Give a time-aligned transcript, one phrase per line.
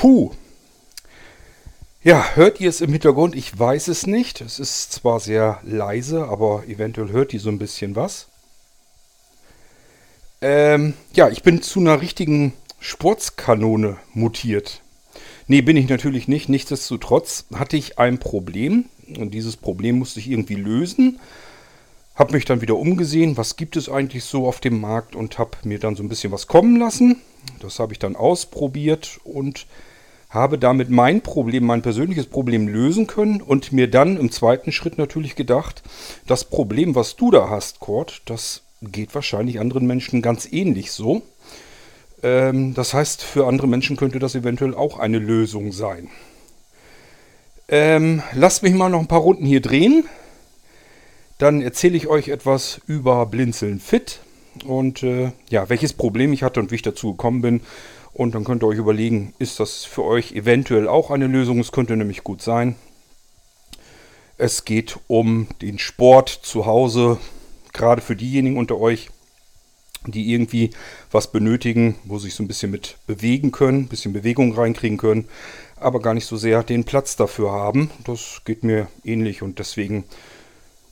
[0.00, 0.30] Puh.
[2.02, 3.36] Ja, hört ihr es im Hintergrund?
[3.36, 4.40] Ich weiß es nicht.
[4.40, 8.28] Es ist zwar sehr leise, aber eventuell hört ihr so ein bisschen was.
[10.40, 14.80] Ähm, ja, ich bin zu einer richtigen Sportskanone mutiert.
[15.48, 16.48] Nee, bin ich natürlich nicht.
[16.48, 18.86] Nichtsdestotrotz hatte ich ein Problem
[19.18, 21.20] und dieses Problem musste ich irgendwie lösen.
[22.14, 25.58] Hab mich dann wieder umgesehen, was gibt es eigentlich so auf dem Markt und habe
[25.64, 27.20] mir dann so ein bisschen was kommen lassen.
[27.60, 29.66] Das habe ich dann ausprobiert und
[30.30, 34.96] habe damit mein Problem, mein persönliches Problem lösen können und mir dann im zweiten Schritt
[34.96, 35.82] natürlich gedacht,
[36.26, 41.22] das Problem, was du da hast, Kurt, das geht wahrscheinlich anderen Menschen ganz ähnlich so.
[42.22, 46.08] Ähm, das heißt, für andere Menschen könnte das eventuell auch eine Lösung sein.
[47.68, 50.04] Ähm, lasst mich mal noch ein paar Runden hier drehen.
[51.38, 54.20] Dann erzähle ich euch etwas über Blinzeln Fit
[54.64, 57.60] und äh, ja, welches Problem ich hatte und wie ich dazu gekommen bin.
[58.12, 61.60] Und dann könnt ihr euch überlegen, ist das für euch eventuell auch eine Lösung?
[61.60, 62.76] Es könnte nämlich gut sein.
[64.36, 67.18] Es geht um den Sport zu Hause,
[67.72, 69.10] gerade für diejenigen unter euch,
[70.06, 70.70] die irgendwie
[71.10, 74.96] was benötigen, wo sie sich so ein bisschen mit bewegen können, ein bisschen Bewegung reinkriegen
[74.96, 75.28] können,
[75.76, 77.90] aber gar nicht so sehr den Platz dafür haben.
[78.04, 80.04] Das geht mir ähnlich und deswegen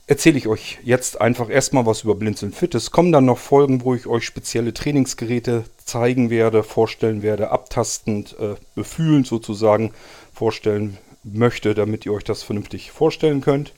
[0.09, 2.73] erzähle ich euch jetzt einfach erstmal was über Blinzeln Fit.
[2.73, 8.35] Es kommen dann noch Folgen, wo ich euch spezielle Trainingsgeräte zeigen werde, vorstellen werde, abtastend,
[8.39, 9.93] äh, befühlend sozusagen
[10.33, 13.73] vorstellen möchte, damit ihr euch das vernünftig vorstellen könnt.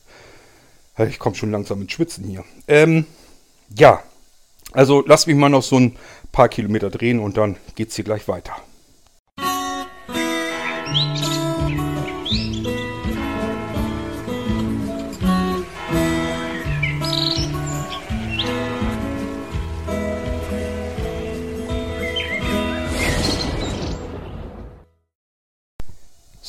[0.97, 2.45] Ich komme schon langsam ins Schwitzen hier.
[2.65, 3.05] Ähm,
[3.77, 4.01] ja,
[4.71, 5.97] also lasst mich mal noch so ein
[6.31, 8.55] paar Kilometer drehen und dann geht es hier gleich weiter.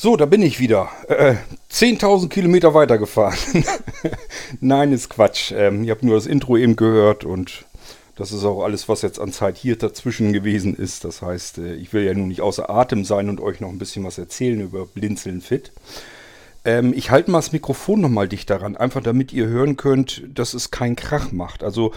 [0.03, 0.89] So, da bin ich wieder.
[1.07, 1.35] Äh,
[1.71, 3.63] 10.000 Kilometer weitergefahren.
[4.59, 5.53] Nein, ist Quatsch.
[5.55, 7.63] Ähm, ihr habt nur das Intro eben gehört und
[8.17, 11.05] das ist auch alles, was jetzt an Zeit hier dazwischen gewesen ist.
[11.05, 13.79] Das heißt, äh, ich will ja nun nicht außer Atem sein und euch noch ein
[13.79, 15.71] bisschen was erzählen über Blinzeln Fit.
[16.65, 20.53] Ähm, ich halte mal das Mikrofon nochmal dicht daran, einfach damit ihr hören könnt, dass
[20.53, 21.63] es keinen Krach macht.
[21.63, 21.93] Also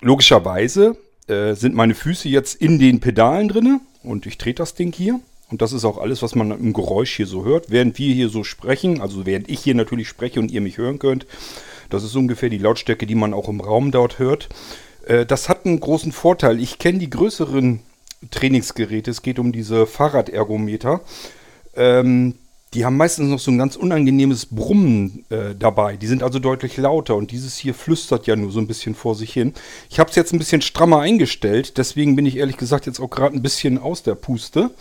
[0.00, 0.96] logischerweise
[1.26, 5.18] äh, sind meine Füße jetzt in den Pedalen drinne und ich drehe das Ding hier.
[5.50, 7.70] Und das ist auch alles, was man im Geräusch hier so hört.
[7.70, 10.98] Während wir hier so sprechen, also während ich hier natürlich spreche und ihr mich hören
[10.98, 11.26] könnt,
[11.88, 14.48] das ist ungefähr die Lautstärke, die man auch im Raum dort hört.
[15.06, 16.60] Äh, das hat einen großen Vorteil.
[16.60, 17.80] Ich kenne die größeren
[18.30, 19.10] Trainingsgeräte.
[19.10, 21.00] Es geht um diese Fahrradergometer.
[21.74, 22.34] Ähm,
[22.74, 25.96] die haben meistens noch so ein ganz unangenehmes Brummen äh, dabei.
[25.96, 29.14] Die sind also deutlich lauter und dieses hier flüstert ja nur so ein bisschen vor
[29.14, 29.54] sich hin.
[29.88, 33.08] Ich habe es jetzt ein bisschen strammer eingestellt, deswegen bin ich ehrlich gesagt jetzt auch
[33.08, 34.72] gerade ein bisschen aus der Puste.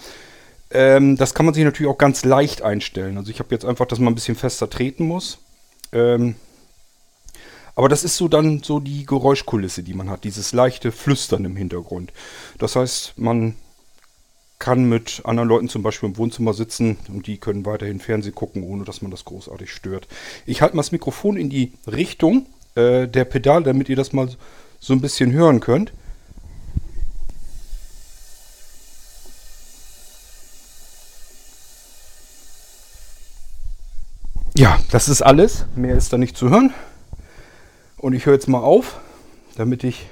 [0.75, 3.17] Ähm, das kann man sich natürlich auch ganz leicht einstellen.
[3.17, 5.37] Also ich habe jetzt einfach, dass man ein bisschen fester treten muss.
[5.93, 6.35] Ähm,
[7.75, 11.55] aber das ist so dann so die Geräuschkulisse, die man hat, dieses leichte Flüstern im
[11.55, 12.11] Hintergrund.
[12.57, 13.55] Das heißt, man
[14.59, 18.63] kann mit anderen Leuten zum Beispiel im Wohnzimmer sitzen und die können weiterhin Fernsehen gucken,
[18.63, 20.07] ohne dass man das großartig stört.
[20.45, 24.29] Ich halte mal das Mikrofon in die Richtung äh, der Pedal, damit ihr das mal
[24.79, 25.93] so ein bisschen hören könnt.
[34.57, 35.65] Ja, das ist alles.
[35.75, 36.73] Mehr ist da nicht zu hören.
[37.97, 39.01] Und ich höre jetzt mal auf,
[39.57, 40.07] damit ich,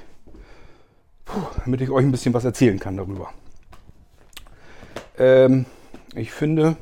[1.64, 3.32] damit ich euch ein bisschen was erzählen kann darüber.
[5.16, 5.64] Ähm,
[6.14, 6.76] ich finde,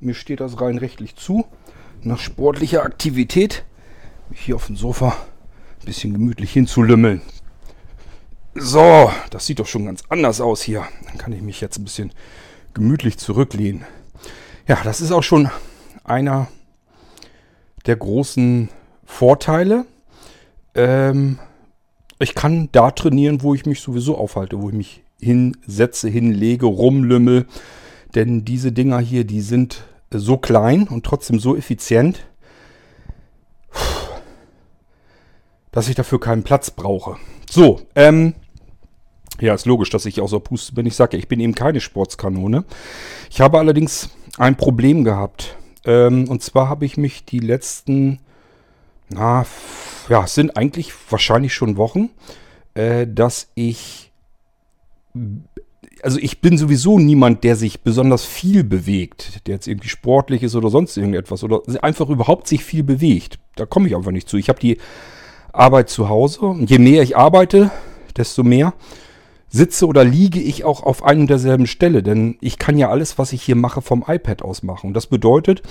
[0.00, 1.44] mir steht das rein rechtlich zu.
[2.00, 3.64] Nach sportlicher Aktivität,
[4.30, 7.20] mich hier auf dem Sofa ein bisschen gemütlich hinzulümmeln.
[8.54, 10.86] So, das sieht doch schon ganz anders aus hier.
[11.04, 12.12] Dann kann ich mich jetzt ein bisschen
[12.72, 13.84] gemütlich zurücklehnen.
[14.66, 15.50] Ja, das ist auch schon
[16.02, 16.48] einer
[17.86, 18.68] der großen
[19.04, 19.84] Vorteile.
[20.74, 21.38] Ähm,
[22.18, 27.46] ich kann da trainieren, wo ich mich sowieso aufhalte, wo ich mich hinsetze, hinlege, rumlümmel.
[28.14, 32.26] Denn diese Dinger hier, die sind so klein und trotzdem so effizient,
[35.72, 37.16] dass ich dafür keinen Platz brauche.
[37.50, 38.34] So, ähm,
[39.40, 40.86] ja, ist logisch, dass ich außer Puste bin.
[40.86, 42.64] Ich sage ich bin eben keine Sportskanone.
[43.30, 45.56] Ich habe allerdings ein Problem gehabt.
[45.84, 48.20] Ähm, und zwar habe ich mich die letzten,
[49.08, 49.46] na,
[50.08, 52.10] ja, sind eigentlich wahrscheinlich schon Wochen,
[52.74, 54.12] äh, dass ich,
[56.02, 60.54] also ich bin sowieso niemand, der sich besonders viel bewegt, der jetzt irgendwie sportlich ist
[60.54, 63.38] oder sonst irgendetwas oder einfach überhaupt sich viel bewegt.
[63.56, 64.36] Da komme ich einfach nicht zu.
[64.36, 64.78] Ich habe die
[65.52, 67.70] Arbeit zu Hause und je mehr ich arbeite,
[68.16, 68.74] desto mehr
[69.54, 72.02] sitze oder liege ich auch auf einer und derselben Stelle.
[72.02, 74.88] Denn ich kann ja alles, was ich hier mache, vom iPad aus machen.
[74.88, 75.62] Und das bedeutet,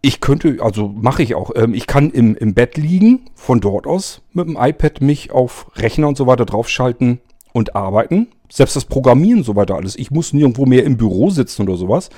[0.00, 3.86] ich könnte, also mache ich auch, ähm, ich kann im, im Bett liegen, von dort
[3.86, 7.20] aus mit dem iPad mich auf Rechner und so weiter draufschalten
[7.52, 8.28] und arbeiten.
[8.50, 9.96] Selbst das Programmieren und so weiter alles.
[9.96, 12.08] Ich muss nirgendwo mehr im Büro sitzen oder sowas.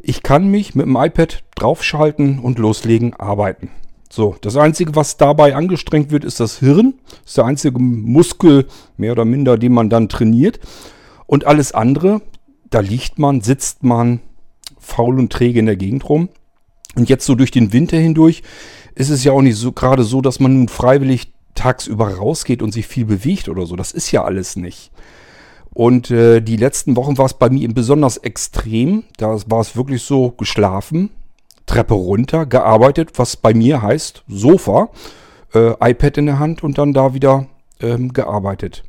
[0.00, 3.70] Ich kann mich mit dem iPad draufschalten und loslegen, arbeiten.
[4.10, 6.94] So, das Einzige, was dabei angestrengt wird, ist das Hirn.
[7.06, 8.66] Das ist der einzige Muskel,
[8.96, 10.60] mehr oder minder, den man dann trainiert.
[11.26, 12.22] Und alles andere,
[12.70, 14.20] da liegt man, sitzt man
[14.78, 16.28] faul und träge in der Gegend rum.
[16.94, 18.42] Und jetzt so durch den Winter hindurch
[18.94, 22.72] ist es ja auch nicht so gerade so, dass man nun freiwillig tagsüber rausgeht und
[22.72, 23.76] sich viel bewegt oder so.
[23.76, 24.90] Das ist ja alles nicht.
[25.74, 29.04] Und äh, die letzten Wochen war es bei mir besonders extrem.
[29.18, 31.10] Da war es wirklich so geschlafen,
[31.66, 34.90] Treppe runter, gearbeitet, was bei mir heißt Sofa,
[35.54, 37.46] äh, iPad in der Hand und dann da wieder
[37.80, 38.84] ähm, gearbeitet.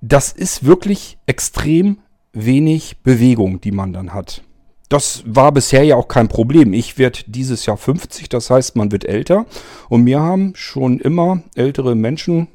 [0.00, 1.98] Das ist wirklich extrem
[2.32, 4.42] wenig Bewegung, die man dann hat.
[4.88, 6.72] Das war bisher ja auch kein Problem.
[6.72, 9.46] Ich werde dieses Jahr 50, das heißt, man wird älter.
[9.88, 12.48] Und mir haben schon immer ältere Menschen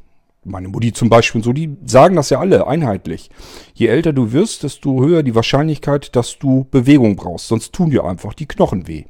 [0.43, 3.29] meine Mutti zum Beispiel und so, die sagen das ja alle einheitlich.
[3.73, 7.47] Je älter du wirst, desto höher die Wahrscheinlichkeit, dass du Bewegung brauchst.
[7.47, 9.05] Sonst tun dir einfach die Knochen weh.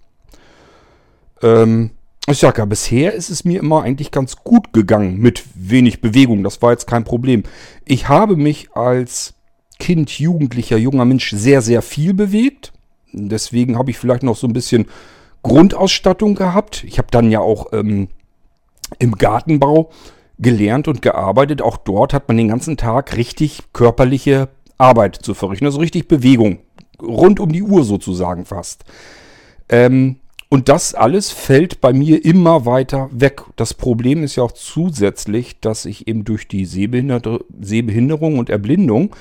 [1.42, 1.92] Ähm,
[2.28, 6.44] ich sage ja, bisher ist es mir immer eigentlich ganz gut gegangen mit wenig Bewegung.
[6.44, 7.44] Das war jetzt kein Problem.
[7.86, 9.34] Ich habe mich als
[9.80, 12.74] Kind, Jugendlicher, junger Mensch sehr, sehr viel bewegt.
[13.14, 14.86] Deswegen habe ich vielleicht noch so ein bisschen
[15.44, 16.84] Grundausstattung gehabt.
[16.84, 18.10] Ich habe dann ja auch ähm,
[19.00, 19.92] im Gartenbau
[20.42, 21.62] gelernt und gearbeitet.
[21.62, 25.66] Auch dort hat man den ganzen Tag richtig körperliche Arbeit zu verrichten.
[25.66, 26.60] Also richtig Bewegung.
[27.02, 28.84] Rund um die Uhr sozusagen fast.
[29.70, 30.18] Ähm,
[30.50, 33.44] und das alles fällt bei mir immer weiter weg.
[33.56, 39.16] Das Problem ist ja auch zusätzlich, dass ich eben durch die Sehbehinderung und Erblindung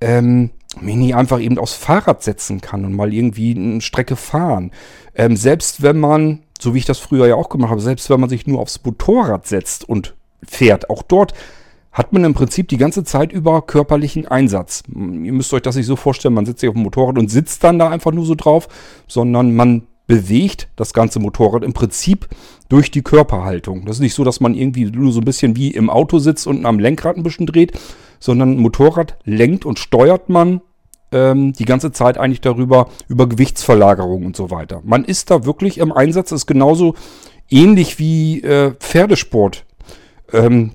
[0.00, 0.50] ähm,
[0.80, 4.70] mich nicht einfach eben aufs Fahrrad setzen kann und mal irgendwie eine Strecke fahren.
[5.14, 8.20] Ähm, selbst wenn man, so wie ich das früher ja auch gemacht habe, selbst wenn
[8.20, 10.14] man sich nur aufs Motorrad setzt und
[10.46, 10.90] fährt.
[10.90, 11.34] Auch dort
[11.92, 14.82] hat man im Prinzip die ganze Zeit über körperlichen Einsatz.
[14.88, 17.62] Ihr müsst euch das nicht so vorstellen, man sitzt sich auf dem Motorrad und sitzt
[17.62, 18.68] dann da einfach nur so drauf,
[19.06, 22.28] sondern man bewegt das ganze Motorrad im Prinzip
[22.68, 23.86] durch die Körperhaltung.
[23.86, 26.46] Das ist nicht so, dass man irgendwie nur so ein bisschen wie im Auto sitzt
[26.46, 27.72] und am Lenkrad ein bisschen dreht,
[28.18, 30.60] sondern Motorrad lenkt und steuert man
[31.12, 34.82] ähm, die ganze Zeit eigentlich darüber, über Gewichtsverlagerung und so weiter.
[34.84, 36.94] Man ist da wirklich im Einsatz, ist genauso
[37.48, 39.64] ähnlich wie äh, Pferdesport
[40.34, 40.72] ähm,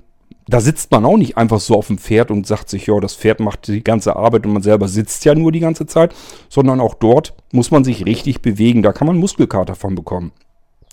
[0.48, 3.14] da sitzt man auch nicht einfach so auf dem Pferd und sagt sich, ja, das
[3.14, 6.12] Pferd macht die ganze Arbeit und man selber sitzt ja nur die ganze Zeit,
[6.48, 8.82] sondern auch dort muss man sich richtig bewegen.
[8.82, 10.32] Da kann man Muskelkater von bekommen.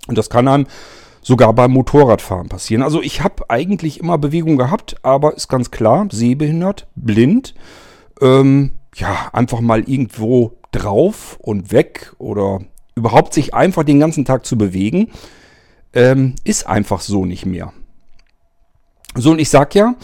[0.07, 0.67] Und das kann einem
[1.21, 2.83] sogar beim Motorradfahren passieren.
[2.83, 7.55] Also ich habe eigentlich immer Bewegung gehabt, aber ist ganz klar, sehbehindert, blind,
[8.21, 12.61] ähm, ja, einfach mal irgendwo drauf und weg oder
[12.95, 15.09] überhaupt sich einfach den ganzen Tag zu bewegen,
[15.93, 17.73] ähm, ist einfach so nicht mehr.
[19.17, 19.95] So, und ich sag ja,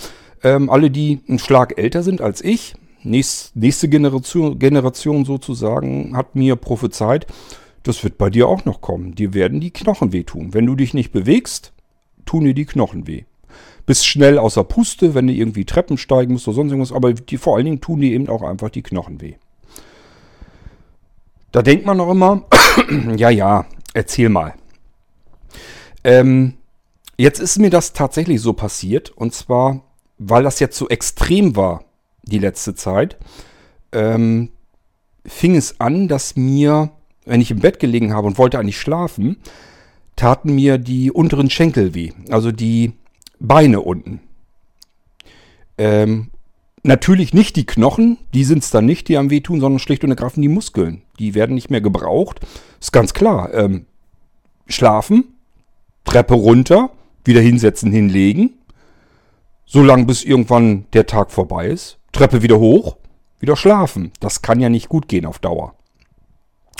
[0.43, 6.35] ähm, alle, die einen Schlag älter sind als ich, nächst, nächste Generation, Generation sozusagen, hat
[6.35, 7.27] mir prophezeit,
[7.83, 9.13] das wird bei dir auch noch kommen.
[9.13, 10.53] Dir werden die Knochen wehtun.
[10.53, 11.73] Wenn du dich nicht bewegst,
[12.25, 13.23] tun dir die Knochen weh.
[13.85, 17.37] Bist schnell außer Puste, wenn du irgendwie Treppen steigen musst oder sonst irgendwas, aber die,
[17.37, 19.35] vor allen Dingen tun dir eben auch einfach die Knochen weh.
[21.51, 22.43] Da denkt man noch immer,
[23.17, 24.53] ja, ja, erzähl mal.
[26.05, 26.53] Ähm,
[27.17, 29.11] Jetzt ist mir das tatsächlich so passiert.
[29.11, 29.81] Und zwar,
[30.17, 31.83] weil das jetzt so extrem war,
[32.23, 33.17] die letzte Zeit,
[33.91, 34.49] ähm,
[35.25, 36.91] fing es an, dass mir,
[37.25, 39.37] wenn ich im Bett gelegen habe und wollte eigentlich schlafen,
[40.15, 42.11] taten mir die unteren Schenkel weh.
[42.29, 42.93] Also die
[43.39, 44.21] Beine unten.
[45.77, 46.29] Ähm,
[46.83, 50.11] natürlich nicht die Knochen, die sind es dann nicht, die am wehtun, sondern schlicht und
[50.11, 51.01] ergreifend die Muskeln.
[51.19, 52.39] Die werden nicht mehr gebraucht.
[52.79, 53.53] Ist ganz klar.
[53.53, 53.85] Ähm,
[54.67, 55.35] schlafen,
[56.05, 56.91] Treppe runter,
[57.23, 58.53] wieder hinsetzen, hinlegen.
[59.65, 61.97] So lange, bis irgendwann der Tag vorbei ist.
[62.11, 62.97] Treppe wieder hoch,
[63.39, 64.11] wieder schlafen.
[64.19, 65.75] Das kann ja nicht gut gehen auf Dauer.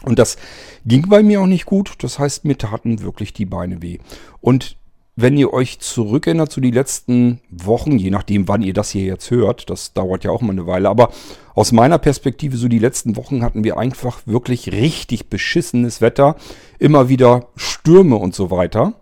[0.04, 0.38] Und das
[0.86, 1.96] ging bei mir auch nicht gut.
[2.00, 4.00] Das heißt, mir taten wirklich die Beine weh.
[4.42, 4.78] Und
[5.16, 9.30] wenn ihr euch zurückerinnert zu den letzten Wochen, je nachdem, wann ihr das hier jetzt
[9.30, 11.12] hört, das dauert ja auch mal eine Weile, aber
[11.54, 16.36] aus meiner Perspektive, so die letzten Wochen hatten wir einfach wirklich richtig beschissenes Wetter,
[16.80, 18.94] immer wieder Stürme und so weiter.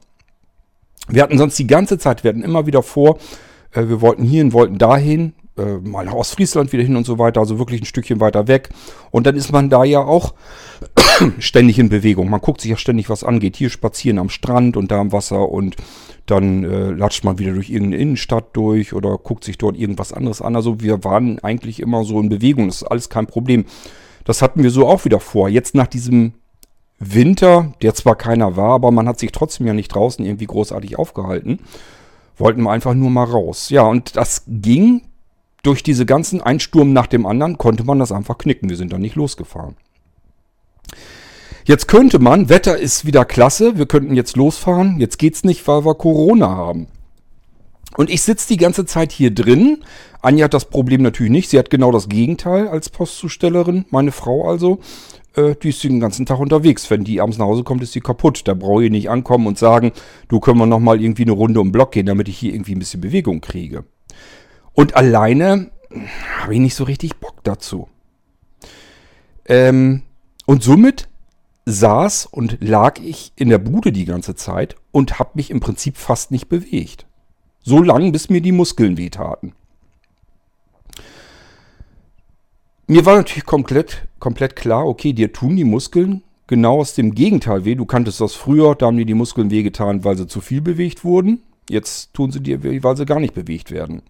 [1.12, 3.18] Wir hatten sonst die ganze Zeit, wir hatten immer wieder vor,
[3.72, 7.42] äh, wir wollten hierhin, wollten dahin, äh, mal nach Ostfriesland wieder hin und so weiter,
[7.42, 8.70] also wirklich ein Stückchen weiter weg.
[9.12, 10.34] Und dann ist man da ja auch
[11.40, 12.30] ständig in Bewegung.
[12.30, 15.12] Man guckt sich ja ständig was an, geht hier spazieren am Strand und da am
[15.12, 15.76] Wasser und
[16.26, 20.42] dann äh, latscht man wieder durch irgendeine Innenstadt durch oder guckt sich dort irgendwas anderes
[20.42, 20.56] an.
[20.56, 23.66] Also wir waren eigentlich immer so in Bewegung, das ist alles kein Problem.
[24.24, 25.50] Das hatten wir so auch wieder vor.
[25.50, 26.34] Jetzt nach diesem
[27.02, 31.00] Winter, der zwar keiner war, aber man hat sich trotzdem ja nicht draußen irgendwie großartig
[31.00, 31.60] aufgehalten,
[32.38, 33.70] wollten wir einfach nur mal raus.
[33.70, 35.02] Ja, und das ging
[35.64, 38.70] durch diese ganzen Einsturm nach dem anderen, konnte man das einfach knicken.
[38.70, 39.76] Wir sind dann nicht losgefahren.
[41.66, 45.00] Jetzt könnte man, Wetter ist wieder klasse, wir könnten jetzt losfahren.
[45.00, 46.88] Jetzt geht's nicht, weil wir Corona haben.
[47.98, 49.84] Und ich sitze die ganze Zeit hier drin.
[50.22, 51.50] Anja hat das Problem natürlich nicht.
[51.50, 54.80] Sie hat genau das Gegenteil als Postzustellerin, meine Frau also.
[55.36, 56.90] Äh, die ist den ganzen Tag unterwegs.
[56.90, 58.48] Wenn die abends nach Hause kommt, ist sie kaputt.
[58.48, 59.92] Da brauche ich nicht ankommen und sagen,
[60.28, 62.80] du können wir nochmal irgendwie eine Runde um Block gehen, damit ich hier irgendwie ein
[62.80, 63.86] bisschen Bewegung kriege.
[64.74, 65.72] Und alleine
[66.40, 67.88] habe ich nicht so richtig Bock dazu.
[69.46, 70.04] Ähm,
[70.46, 71.10] und somit
[71.66, 75.98] saß und lag ich in der Bude die ganze Zeit und habe mich im Prinzip
[75.98, 77.06] fast nicht bewegt.
[77.64, 79.54] So lange, bis mir die Muskeln wehtaten.
[82.92, 87.64] Mir war natürlich komplett, komplett klar, okay, dir tun die Muskeln genau aus dem Gegenteil
[87.64, 87.76] weh.
[87.76, 91.06] Du kanntest das früher, da haben dir die Muskeln wehgetan, weil sie zu viel bewegt
[91.06, 91.42] wurden.
[91.70, 94.02] Jetzt tun sie dir weh, weil sie gar nicht bewegt werden.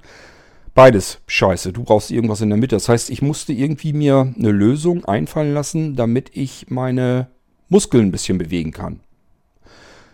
[0.73, 1.73] Beides scheiße.
[1.73, 2.75] Du brauchst irgendwas in der Mitte.
[2.75, 7.27] Das heißt, ich musste irgendwie mir eine Lösung einfallen lassen, damit ich meine
[7.69, 9.01] Muskeln ein bisschen bewegen kann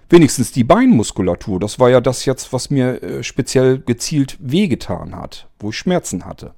[0.09, 1.61] wenigstens die Beinmuskulatur.
[1.61, 6.25] Das war ja das jetzt, was mir äh, speziell gezielt wehgetan hat, wo ich Schmerzen
[6.25, 6.53] hatte.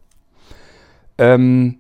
[1.18, 1.80] Ähm,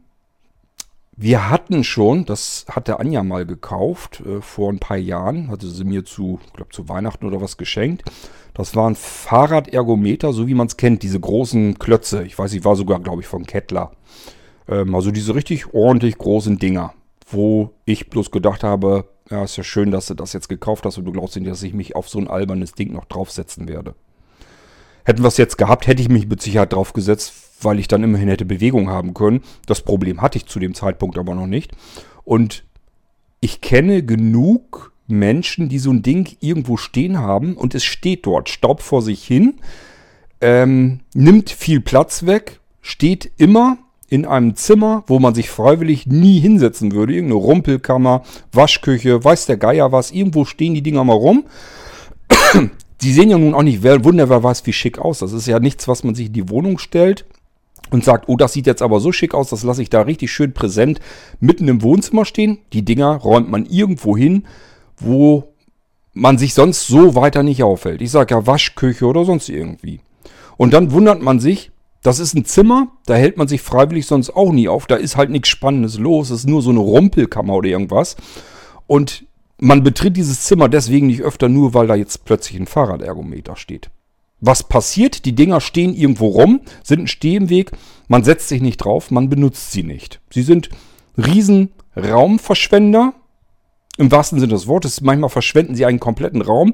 [1.21, 5.83] wir hatten schon, das hatte Anja mal gekauft, äh, vor ein paar Jahren, hatte sie
[5.83, 8.03] mir zu, ich glaube zu Weihnachten oder was geschenkt.
[8.53, 12.23] Das waren Fahrradergometer, so wie man es kennt, diese großen Klötze.
[12.23, 13.91] Ich weiß, ich war sogar, glaube ich, von Kettler.
[14.69, 16.93] Ähm, also diese richtig ordentlich großen Dinger,
[17.27, 20.97] wo ich bloß gedacht habe, ja, ist ja schön, dass du das jetzt gekauft hast
[20.97, 23.93] und du glaubst nicht, dass ich mich auf so ein albernes Ding noch draufsetzen werde.
[25.03, 28.29] Hätten wir es jetzt gehabt, hätte ich mich mit Sicherheit draufgesetzt, weil ich dann immerhin
[28.29, 29.41] hätte Bewegung haben können.
[29.65, 31.71] Das Problem hatte ich zu dem Zeitpunkt aber noch nicht.
[32.23, 32.63] Und
[33.39, 38.49] ich kenne genug Menschen, die so ein Ding irgendwo stehen haben und es steht dort,
[38.49, 39.55] staubt vor sich hin,
[40.41, 43.77] ähm, nimmt viel Platz weg, steht immer
[44.09, 47.13] in einem Zimmer, wo man sich freiwillig nie hinsetzen würde.
[47.13, 50.11] Irgendeine Rumpelkammer, Waschküche, weiß der Geier was.
[50.11, 51.45] Irgendwo stehen die Dinger mal rum.
[53.01, 55.19] Die sehen ja nun auch nicht wunderbar weiß wie schick aus.
[55.19, 57.25] Das ist ja nichts, was man sich in die Wohnung stellt
[57.91, 60.31] und sagt, oh, das sieht jetzt aber so schick aus, das lasse ich da richtig
[60.31, 60.99] schön präsent
[61.39, 62.59] mitten im Wohnzimmer stehen.
[62.73, 64.45] Die Dinger räumt man irgendwo hin,
[64.97, 65.53] wo
[66.13, 68.01] man sich sonst so weiter nicht auffällt.
[68.01, 70.01] Ich sage ja Waschküche oder sonst irgendwie.
[70.57, 74.29] Und dann wundert man sich, das ist ein Zimmer, da hält man sich freiwillig sonst
[74.31, 74.87] auch nie auf.
[74.87, 76.29] Da ist halt nichts Spannendes los.
[76.29, 78.15] Es ist nur so eine Rumpelkammer oder irgendwas.
[78.87, 79.25] Und
[79.59, 83.89] man betritt dieses Zimmer deswegen nicht öfter nur, weil da jetzt plötzlich ein Fahrradergometer steht.
[84.41, 85.25] Was passiert?
[85.25, 87.71] Die Dinger stehen irgendwo rum, sind ein Stehweg.
[88.07, 90.21] Man setzt sich nicht drauf, man benutzt sie nicht.
[90.29, 90.69] Sie sind
[91.17, 93.13] riesen Raumverschwender.
[93.97, 95.01] Im wahrsten Sinne des Wortes.
[95.01, 96.73] Manchmal verschwenden sie einen kompletten Raum,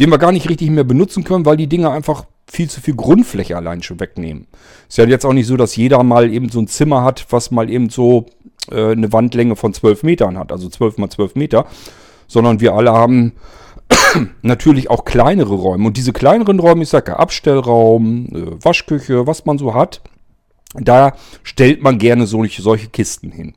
[0.00, 2.96] den wir gar nicht richtig mehr benutzen können, weil die Dinger einfach viel zu viel
[2.96, 4.48] Grundfläche allein schon wegnehmen.
[4.88, 7.52] Ist ja jetzt auch nicht so, dass jeder mal eben so ein Zimmer hat, was
[7.52, 8.26] mal eben so
[8.72, 11.66] äh, eine Wandlänge von 12 Metern hat, also 12 mal 12 Meter,
[12.34, 13.32] sondern wir alle haben
[14.42, 15.86] natürlich auch kleinere Räume.
[15.86, 20.02] Und diese kleineren Räume, ich sage Abstellraum, äh, Waschküche, was man so hat,
[20.74, 21.12] da
[21.44, 23.54] stellt man gerne solche, solche Kisten hin.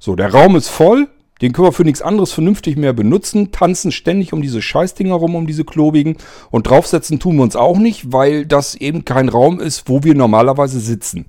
[0.00, 1.06] So, der Raum ist voll,
[1.40, 5.36] den können wir für nichts anderes vernünftig mehr benutzen, tanzen ständig um diese Scheißdinger rum,
[5.36, 6.16] um diese klobigen.
[6.50, 10.16] Und draufsetzen tun wir uns auch nicht, weil das eben kein Raum ist, wo wir
[10.16, 11.26] normalerweise sitzen.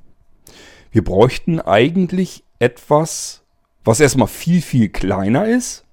[0.91, 3.43] Wir bräuchten eigentlich etwas,
[3.83, 5.85] was erstmal viel, viel kleiner ist,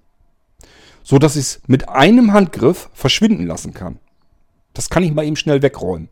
[1.07, 4.01] so dass ich es mit einem Handgriff verschwinden lassen kann.
[4.75, 6.09] Das kann ich mal eben schnell wegräumen.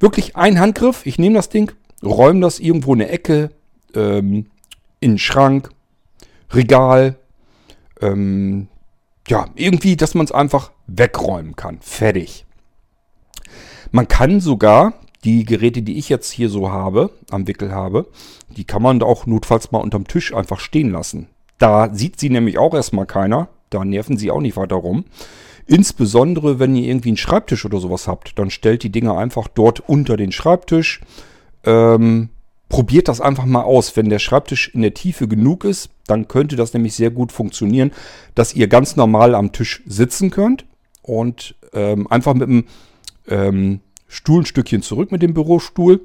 [0.00, 1.72] Wirklich ein Handgriff, ich nehme das Ding,
[2.04, 3.50] räume das irgendwo in eine Ecke,
[3.94, 4.50] ähm,
[5.00, 5.70] in den Schrank,
[6.52, 7.16] Regal.
[8.02, 8.68] Ähm,
[9.26, 11.78] ja, irgendwie, dass man es einfach wegräumen kann.
[11.80, 12.44] Fertig.
[13.92, 14.92] Man kann sogar
[15.24, 18.08] die Geräte, die ich jetzt hier so habe, am Wickel habe,
[18.50, 21.28] die kann man auch notfalls mal unterm Tisch einfach stehen lassen.
[21.56, 23.48] Da sieht sie nämlich auch erstmal keiner.
[23.74, 25.04] Da nerven sie auch nicht weiter rum.
[25.66, 29.80] Insbesondere, wenn ihr irgendwie einen Schreibtisch oder sowas habt, dann stellt die Dinger einfach dort
[29.80, 31.00] unter den Schreibtisch.
[31.64, 32.30] Ähm,
[32.68, 33.96] probiert das einfach mal aus.
[33.96, 37.92] Wenn der Schreibtisch in der Tiefe genug ist, dann könnte das nämlich sehr gut funktionieren,
[38.34, 40.64] dass ihr ganz normal am Tisch sitzen könnt
[41.02, 42.64] und ähm, einfach mit dem
[43.28, 46.00] ähm, Stuhl ein Stückchen zurück mit dem Bürostuhl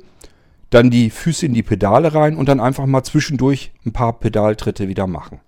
[0.70, 4.88] dann die Füße in die Pedale rein und dann einfach mal zwischendurch ein paar Pedaltritte
[4.88, 5.40] wieder machen.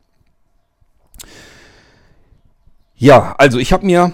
[3.01, 4.11] Ja, also ich habe mir,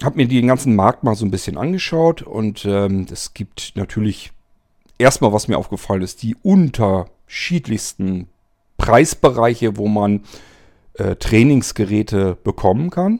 [0.00, 4.30] hab mir den ganzen Markt mal so ein bisschen angeschaut und ähm, es gibt natürlich
[4.98, 8.28] erstmal, was mir aufgefallen ist, die unterschiedlichsten
[8.76, 10.20] Preisbereiche, wo man
[10.94, 13.18] äh, Trainingsgeräte bekommen kann.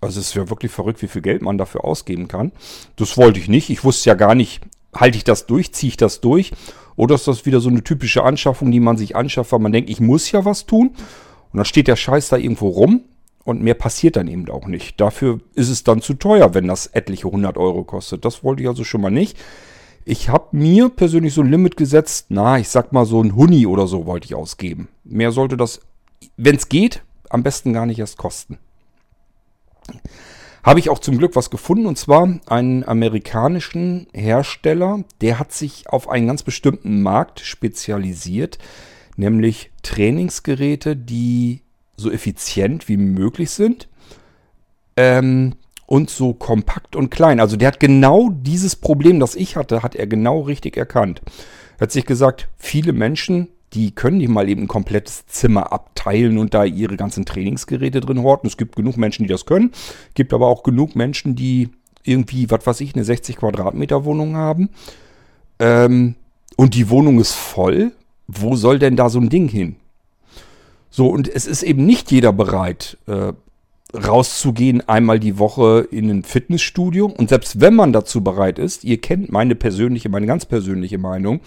[0.00, 2.52] Also es ist ja wirklich verrückt, wie viel Geld man dafür ausgeben kann.
[2.94, 3.70] Das wollte ich nicht.
[3.70, 4.60] Ich wusste ja gar nicht,
[4.94, 6.52] halte ich das durch, ziehe ich das durch?
[6.94, 9.90] Oder ist das wieder so eine typische Anschaffung, die man sich anschafft, weil man denkt,
[9.90, 10.90] ich muss ja was tun?
[11.52, 13.02] Und dann steht der Scheiß da irgendwo rum
[13.46, 15.00] und mehr passiert dann eben auch nicht.
[15.00, 18.24] Dafür ist es dann zu teuer, wenn das etliche 100 Euro kostet.
[18.24, 19.38] Das wollte ich also schon mal nicht.
[20.04, 23.64] Ich habe mir persönlich so ein Limit gesetzt, na, ich sag mal so ein Huni
[23.66, 24.88] oder so wollte ich ausgeben.
[25.04, 25.80] Mehr sollte das,
[26.36, 28.58] wenn es geht, am besten gar nicht erst kosten.
[30.64, 35.88] Habe ich auch zum Glück was gefunden und zwar einen amerikanischen Hersteller, der hat sich
[35.88, 38.58] auf einen ganz bestimmten Markt spezialisiert,
[39.16, 41.62] nämlich Trainingsgeräte, die
[41.96, 43.88] so effizient wie möglich sind
[44.96, 45.54] ähm,
[45.86, 47.40] und so kompakt und klein.
[47.40, 51.22] Also der hat genau dieses Problem, das ich hatte, hat er genau richtig erkannt.
[51.78, 56.38] Er hat sich gesagt, viele Menschen die können nicht mal eben ein komplettes Zimmer abteilen
[56.38, 58.48] und da ihre ganzen Trainingsgeräte drin horten.
[58.48, 59.72] Es gibt genug Menschen, die das können.
[60.14, 61.70] Gibt aber auch genug Menschen, die
[62.02, 64.70] irgendwie, was weiß ich, eine 60 Quadratmeter Wohnung haben.
[65.58, 66.14] Ähm,
[66.56, 67.92] und die Wohnung ist voll.
[68.28, 69.76] Wo soll denn da so ein Ding hin?
[70.96, 73.34] So, und es ist eben nicht jeder bereit, äh,
[73.94, 77.04] rauszugehen einmal die Woche in ein Fitnessstudio.
[77.04, 81.40] Und selbst wenn man dazu bereit ist, ihr kennt meine persönliche, meine ganz persönliche Meinung,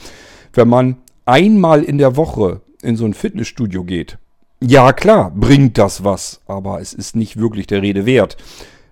[0.54, 4.20] wenn man einmal in der Woche in so ein Fitnessstudio geht,
[4.62, 8.38] ja klar, bringt das was, aber es ist nicht wirklich der Rede wert.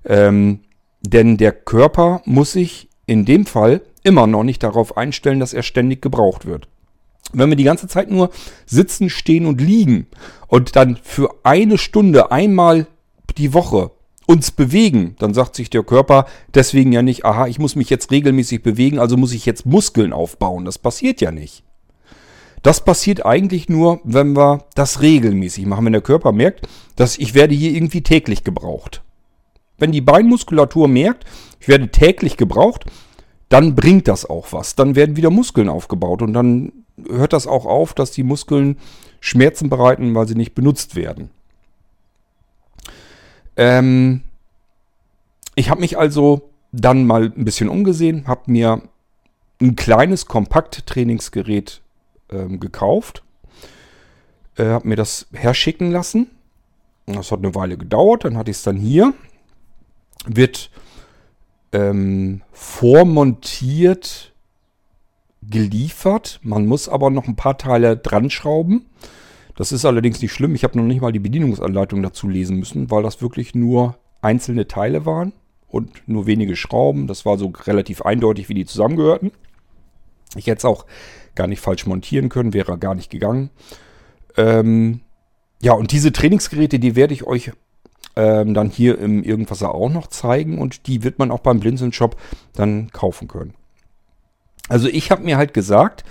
[0.05, 0.61] Ähm,
[1.01, 5.61] denn der Körper muss sich in dem Fall immer noch nicht darauf einstellen, dass er
[5.61, 6.67] ständig gebraucht wird.
[7.33, 8.29] Wenn wir die ganze Zeit nur
[8.65, 10.07] sitzen, stehen und liegen
[10.47, 12.87] und dann für eine Stunde einmal
[13.37, 13.91] die Woche
[14.25, 18.11] uns bewegen, dann sagt sich der Körper deswegen ja nicht, aha, ich muss mich jetzt
[18.11, 20.65] regelmäßig bewegen, also muss ich jetzt Muskeln aufbauen.
[20.65, 21.63] Das passiert ja nicht.
[22.61, 27.33] Das passiert eigentlich nur, wenn wir das regelmäßig machen, wenn der Körper merkt, dass ich
[27.33, 29.01] werde hier irgendwie täglich gebraucht.
[29.77, 31.23] Wenn die Beinmuskulatur merkt,
[31.61, 32.85] ich werde täglich gebraucht,
[33.47, 34.75] dann bringt das auch was.
[34.75, 36.73] Dann werden wieder Muskeln aufgebaut und dann
[37.09, 38.77] hört das auch auf, dass die Muskeln
[39.19, 41.29] Schmerzen bereiten, weil sie nicht benutzt werden.
[43.55, 44.21] Ähm
[45.55, 48.81] ich habe mich also dann mal ein bisschen umgesehen, habe mir
[49.59, 51.81] ein kleines Kompakt-Trainingsgerät
[52.29, 53.23] ähm, gekauft.
[54.55, 56.29] Äh, habe mir das herschicken lassen.
[57.05, 58.25] Das hat eine Weile gedauert.
[58.25, 59.13] Dann hatte ich es dann hier.
[60.25, 60.69] Wird
[61.71, 64.33] ähm, vormontiert
[65.49, 66.39] geliefert.
[66.43, 68.85] Man muss aber noch ein paar Teile dran schrauben.
[69.55, 70.55] Das ist allerdings nicht schlimm.
[70.55, 74.67] Ich habe noch nicht mal die Bedienungsanleitung dazu lesen müssen, weil das wirklich nur einzelne
[74.67, 75.33] Teile waren
[75.67, 77.07] und nur wenige Schrauben.
[77.07, 79.31] Das war so relativ eindeutig, wie die zusammengehörten.
[80.35, 80.85] Ich hätte es auch
[81.35, 83.49] gar nicht falsch montieren können, wäre gar nicht gegangen.
[84.35, 85.01] Ähm,
[85.61, 87.51] ja, und diese Trainingsgeräte, die werde ich euch
[88.15, 91.93] ähm, dann hier im Irgendwasser auch noch zeigen und die wird man auch beim Blinzeln
[91.93, 92.17] Shop
[92.53, 93.53] dann kaufen können.
[94.67, 96.03] Also ich habe mir halt gesagt,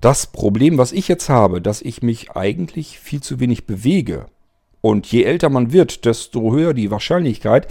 [0.00, 4.26] das Problem, was ich jetzt habe, dass ich mich eigentlich viel zu wenig bewege.
[4.80, 7.68] Und je älter man wird, desto höher die Wahrscheinlichkeit,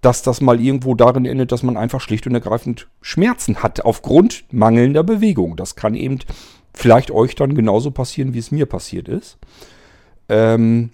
[0.00, 4.44] dass das mal irgendwo darin endet, dass man einfach schlicht und ergreifend Schmerzen hat aufgrund
[4.52, 5.56] mangelnder Bewegung.
[5.56, 6.20] Das kann eben
[6.72, 9.38] vielleicht euch dann genauso passieren, wie es mir passiert ist.
[10.28, 10.90] Ähm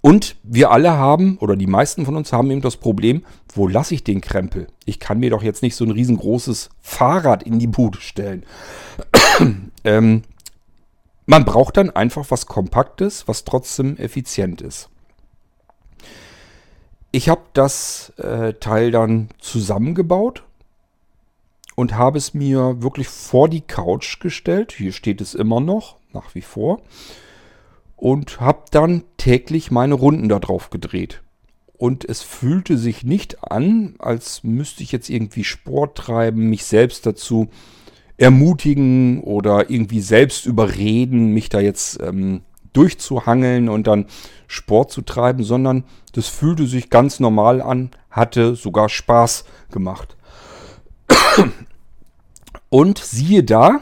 [0.00, 3.94] und wir alle haben, oder die meisten von uns haben eben das Problem, wo lasse
[3.94, 4.66] ich den Krempel?
[4.84, 8.44] Ich kann mir doch jetzt nicht so ein riesengroßes Fahrrad in die Bude stellen.
[9.84, 10.22] ähm
[11.30, 14.88] man braucht dann einfach was Kompaktes, was trotzdem effizient ist.
[17.12, 20.42] Ich habe das äh, Teil dann zusammengebaut
[21.76, 24.72] und habe es mir wirklich vor die Couch gestellt.
[24.72, 26.82] Hier steht es immer noch, nach wie vor.
[27.94, 31.22] Und habe dann täglich meine Runden da drauf gedreht.
[31.76, 37.04] Und es fühlte sich nicht an, als müsste ich jetzt irgendwie Sport treiben, mich selbst
[37.04, 37.48] dazu
[38.16, 42.40] ermutigen oder irgendwie selbst überreden, mich da jetzt ähm,
[42.72, 44.06] durchzuhangeln und dann
[44.46, 50.16] Sport zu treiben, sondern das fühlte sich ganz normal an, hatte sogar Spaß gemacht.
[52.70, 53.80] Und siehe da,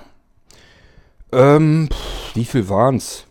[1.30, 1.88] ähm,
[2.34, 3.27] wie viel waren es?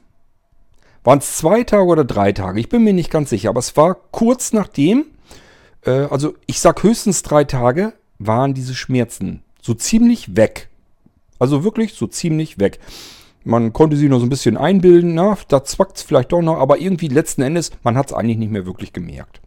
[1.07, 2.59] Waren es zwei Tage oder drei Tage?
[2.59, 5.05] Ich bin mir nicht ganz sicher, aber es war kurz nachdem,
[5.85, 10.67] äh, also ich sag höchstens drei Tage, waren diese Schmerzen so ziemlich weg.
[11.39, 12.79] Also wirklich so ziemlich weg.
[13.45, 16.57] Man konnte sie nur so ein bisschen einbilden, na, da zwackt es vielleicht doch noch,
[16.57, 19.39] aber irgendwie letzten Endes, man hat es eigentlich nicht mehr wirklich gemerkt.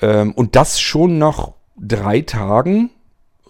[0.00, 2.88] Ähm, und das schon nach drei Tagen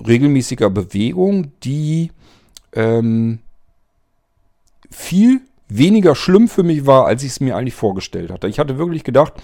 [0.05, 2.11] regelmäßiger Bewegung, die
[2.73, 3.38] ähm,
[4.90, 8.48] viel weniger schlimm für mich war, als ich es mir eigentlich vorgestellt hatte.
[8.48, 9.35] Ich hatte wirklich gedacht,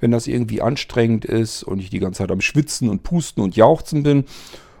[0.00, 3.56] wenn das irgendwie anstrengend ist und ich die ganze Zeit am Schwitzen und Pusten und
[3.56, 4.24] Jauchzen bin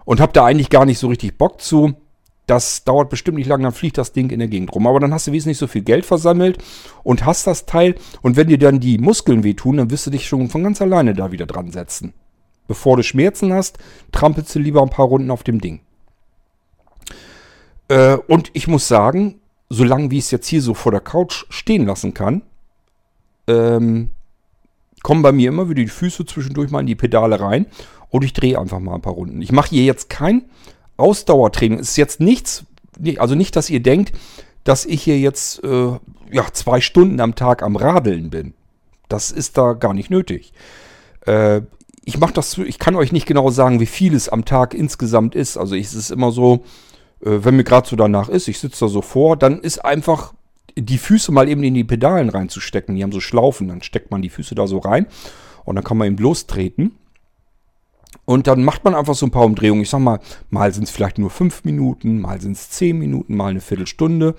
[0.04, 1.94] und habe da eigentlich gar nicht so richtig Bock zu,
[2.46, 4.86] das dauert bestimmt nicht lange, dann fliegt das Ding in der Gegend rum.
[4.86, 6.58] Aber dann hast du wesentlich so viel Geld versammelt
[7.02, 7.94] und hast das Teil.
[8.20, 11.14] Und wenn dir dann die Muskeln wehtun, dann wirst du dich schon von ganz alleine
[11.14, 12.14] da wieder dran setzen.
[12.68, 13.78] Bevor du Schmerzen hast,
[14.12, 15.80] trampelst du lieber ein paar Runden auf dem Ding.
[17.88, 19.40] Äh, und ich muss sagen,
[19.72, 22.42] solange wie ich es jetzt hier so vor der Couch stehen lassen kann,
[23.46, 24.10] ähm,
[25.02, 27.66] kommen bei mir immer wieder die Füße zwischendurch mal in die Pedale rein
[28.10, 29.40] und ich drehe einfach mal ein paar Runden.
[29.40, 30.44] Ich mache hier jetzt kein
[30.98, 31.78] Ausdauertraining.
[31.78, 32.64] Es ist jetzt nichts,
[33.16, 34.12] also nicht, dass ihr denkt,
[34.62, 35.98] dass ich hier jetzt äh,
[36.30, 38.52] ja, zwei Stunden am Tag am Radeln bin.
[39.08, 40.52] Das ist da gar nicht nötig.
[41.26, 41.62] Äh,
[42.04, 45.34] ich mache das, ich kann euch nicht genau sagen, wie viel es am Tag insgesamt
[45.34, 45.56] ist.
[45.56, 46.62] Also es ist immer so,
[47.24, 50.34] wenn mir gerade so danach ist, ich sitze da so vor, dann ist einfach
[50.76, 52.96] die Füße mal eben in die Pedalen reinzustecken.
[52.96, 55.06] Die haben so Schlaufen, dann steckt man die Füße da so rein
[55.64, 56.96] und dann kann man eben lostreten.
[58.24, 59.82] Und dann macht man einfach so ein paar Umdrehungen.
[59.82, 63.36] Ich sag mal, mal sind es vielleicht nur fünf Minuten, mal sind es zehn Minuten,
[63.36, 64.34] mal eine Viertelstunde.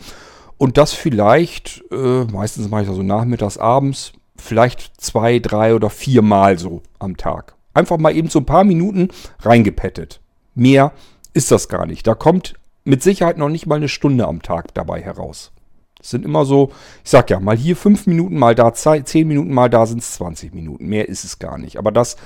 [0.57, 5.89] Und das vielleicht, äh, meistens mache ich das so nachmittags, abends, vielleicht zwei, drei oder
[5.89, 7.55] vier Mal so am Tag.
[7.73, 10.21] Einfach mal eben so ein paar Minuten reingepettet.
[10.55, 10.93] Mehr
[11.33, 12.05] ist das gar nicht.
[12.05, 15.51] Da kommt mit Sicherheit noch nicht mal eine Stunde am Tag dabei heraus.
[16.01, 16.71] Es sind immer so,
[17.03, 20.15] ich sag ja, mal hier fünf Minuten, mal da zehn Minuten, mal da sind es
[20.15, 20.87] 20 Minuten.
[20.87, 21.77] Mehr ist es gar nicht.
[21.77, 22.17] Aber das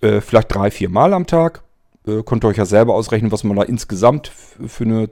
[0.00, 1.64] äh, vielleicht drei, vier Mal am Tag.
[2.06, 5.10] Äh, könnt ihr euch ja selber ausrechnen, was man da insgesamt für eine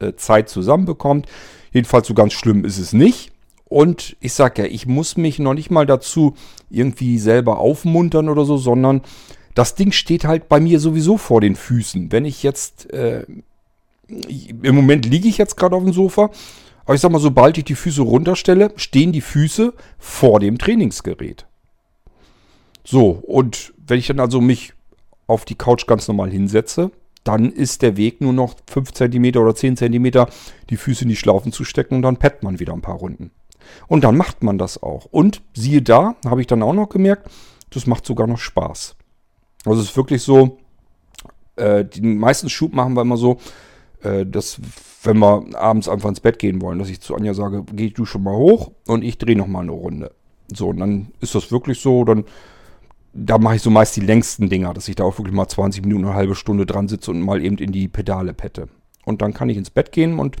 [0.00, 1.26] äh, Zeit zusammenbekommt.
[1.72, 3.32] Jedenfalls so ganz schlimm ist es nicht.
[3.64, 6.34] Und ich sag ja, ich muss mich noch nicht mal dazu
[6.68, 9.00] irgendwie selber aufmuntern oder so, sondern
[9.54, 12.12] das Ding steht halt bei mir sowieso vor den Füßen.
[12.12, 13.24] Wenn ich jetzt, äh,
[14.62, 16.30] im Moment liege ich jetzt gerade auf dem Sofa,
[16.84, 21.46] aber ich sag mal, sobald ich die Füße runterstelle, stehen die Füße vor dem Trainingsgerät.
[22.84, 24.74] So, und wenn ich dann also mich
[25.26, 26.90] auf die Couch ganz normal hinsetze,
[27.24, 30.26] dann ist der Weg nur noch 5 cm oder 10 cm
[30.70, 33.30] die Füße in die Schlaufen zu stecken und dann pettet man wieder ein paar Runden.
[33.86, 35.06] Und dann macht man das auch.
[35.06, 37.30] Und siehe da, habe ich dann auch noch gemerkt,
[37.70, 38.96] das macht sogar noch Spaß.
[39.64, 40.58] Also es ist wirklich so,
[41.56, 43.38] äh, die meisten Schub machen wir immer so,
[44.02, 44.60] dass
[45.04, 48.04] wenn wir abends einfach ins Bett gehen wollen, dass ich zu Anja sage, geh du
[48.04, 50.12] schon mal hoch und ich drehe noch mal eine Runde.
[50.52, 52.24] So, und dann ist das wirklich so, dann
[53.14, 55.84] da mache ich so meist die längsten Dinger, dass ich da auch wirklich mal 20
[55.84, 58.68] Minuten, eine halbe Stunde dran sitze und mal eben in die Pedale pette.
[59.04, 60.36] Und dann kann ich ins Bett gehen und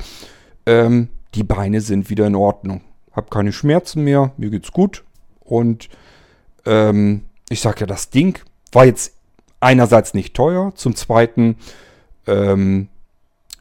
[0.66, 2.82] ähm, die Beine sind wieder in Ordnung.
[3.12, 5.04] Hab keine Schmerzen mehr, mir geht's gut.
[5.40, 5.88] Und
[6.64, 8.38] ähm, ich sag ja, das Ding
[8.70, 9.16] war jetzt
[9.60, 11.56] einerseits nicht teuer, zum zweiten
[12.26, 12.88] ähm,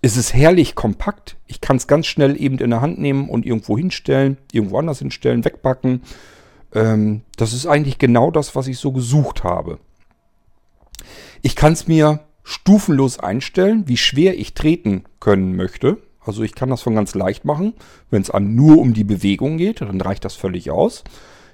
[0.01, 1.37] ist es herrlich kompakt.
[1.47, 4.99] Ich kann es ganz schnell eben in der Hand nehmen und irgendwo hinstellen, irgendwo anders
[4.99, 6.01] hinstellen, wegpacken.
[6.73, 9.79] Ähm, das ist eigentlich genau das, was ich so gesucht habe.
[11.41, 15.97] Ich kann es mir stufenlos einstellen, wie schwer ich treten können möchte.
[16.19, 17.73] Also ich kann das von ganz leicht machen.
[18.09, 21.03] Wenn es einem nur um die Bewegung geht, dann reicht das völlig aus.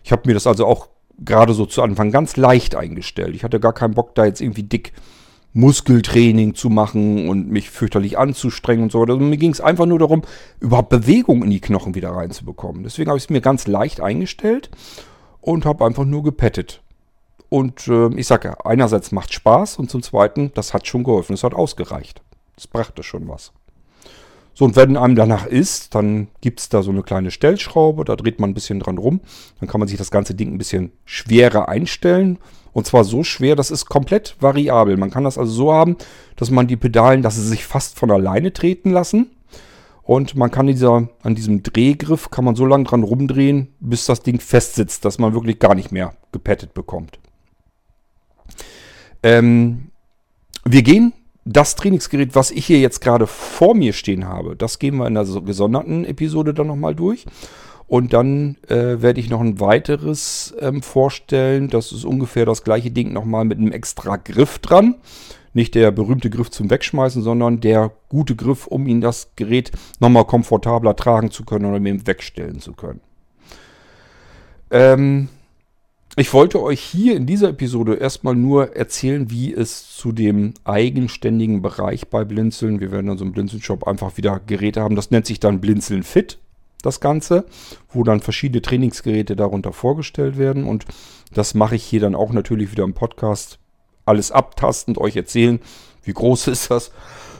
[0.04, 3.36] Ich habe mir das also auch gerade so zu Anfang ganz leicht eingestellt.
[3.36, 4.94] Ich hatte gar keinen Bock, da jetzt irgendwie dick
[5.58, 9.02] Muskeltraining zu machen und mich fürchterlich anzustrengen und so.
[9.02, 10.22] Also mir ging es einfach nur darum,
[10.60, 12.84] überhaupt Bewegung in die Knochen wieder reinzubekommen.
[12.84, 14.70] Deswegen habe ich es mir ganz leicht eingestellt
[15.42, 16.84] und habe einfach nur gepettet.
[17.50, 21.34] Und äh, ich sage ja, einerseits macht Spaß und zum Zweiten, das hat schon geholfen.
[21.34, 22.22] Es hat ausgereicht.
[22.56, 23.52] Es brachte schon was.
[24.54, 28.16] So, und wenn einem danach ist, dann gibt es da so eine kleine Stellschraube, da
[28.16, 29.22] dreht man ein bisschen dran rum.
[29.60, 32.38] Dann kann man sich das ganze Ding ein bisschen schwerer einstellen.
[32.78, 34.98] Und zwar so schwer, das ist komplett variabel.
[34.98, 35.98] Man kann das also so haben,
[36.36, 39.32] dass man die Pedalen, dass sie sich fast von alleine treten lassen.
[40.04, 44.22] Und man kann dieser, an diesem Drehgriff kann man so lange dran rumdrehen, bis das
[44.22, 47.18] Ding festsitzt, dass man wirklich gar nicht mehr gepettet bekommt.
[49.24, 49.90] Ähm,
[50.64, 51.14] wir gehen
[51.46, 55.16] das Trainingsgerät, was ich hier jetzt gerade vor mir stehen habe, das gehen wir in
[55.16, 57.26] der gesonderten Episode dann nochmal durch.
[57.88, 61.70] Und dann äh, werde ich noch ein weiteres ähm, vorstellen.
[61.70, 64.96] Das ist ungefähr das gleiche Ding nochmal mit einem extra Griff dran.
[65.54, 70.26] Nicht der berühmte Griff zum Wegschmeißen, sondern der gute Griff, um ihn das Gerät nochmal
[70.26, 73.00] komfortabler tragen zu können oder mit ihm wegstellen zu können.
[74.70, 75.30] Ähm,
[76.18, 81.62] ich wollte euch hier in dieser Episode erstmal nur erzählen, wie es zu dem eigenständigen
[81.62, 85.26] Bereich bei Blinzeln, wir werden in so einem Blinzeln-Shop einfach wieder Geräte haben, das nennt
[85.26, 86.40] sich dann Blinzeln Fit,
[86.88, 87.46] das Ganze,
[87.90, 90.86] wo dann verschiedene Trainingsgeräte darunter vorgestellt werden und
[91.34, 93.60] das mache ich hier dann auch natürlich wieder im Podcast
[94.06, 95.60] alles abtastend euch erzählen,
[96.04, 96.92] wie groß ist das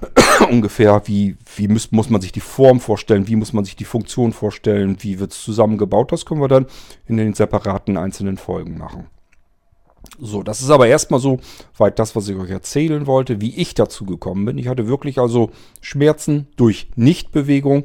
[0.50, 3.86] ungefähr, wie, wie muss, muss man sich die Form vorstellen, wie muss man sich die
[3.86, 6.12] Funktion vorstellen, wie wird es zusammengebaut.
[6.12, 6.68] Das können wir dann
[7.08, 9.08] in den separaten einzelnen Folgen machen.
[10.20, 11.40] So, das ist aber erstmal so
[11.78, 14.58] weit das, was ich euch erzählen wollte, wie ich dazu gekommen bin.
[14.58, 17.84] Ich hatte wirklich also Schmerzen durch Nichtbewegung,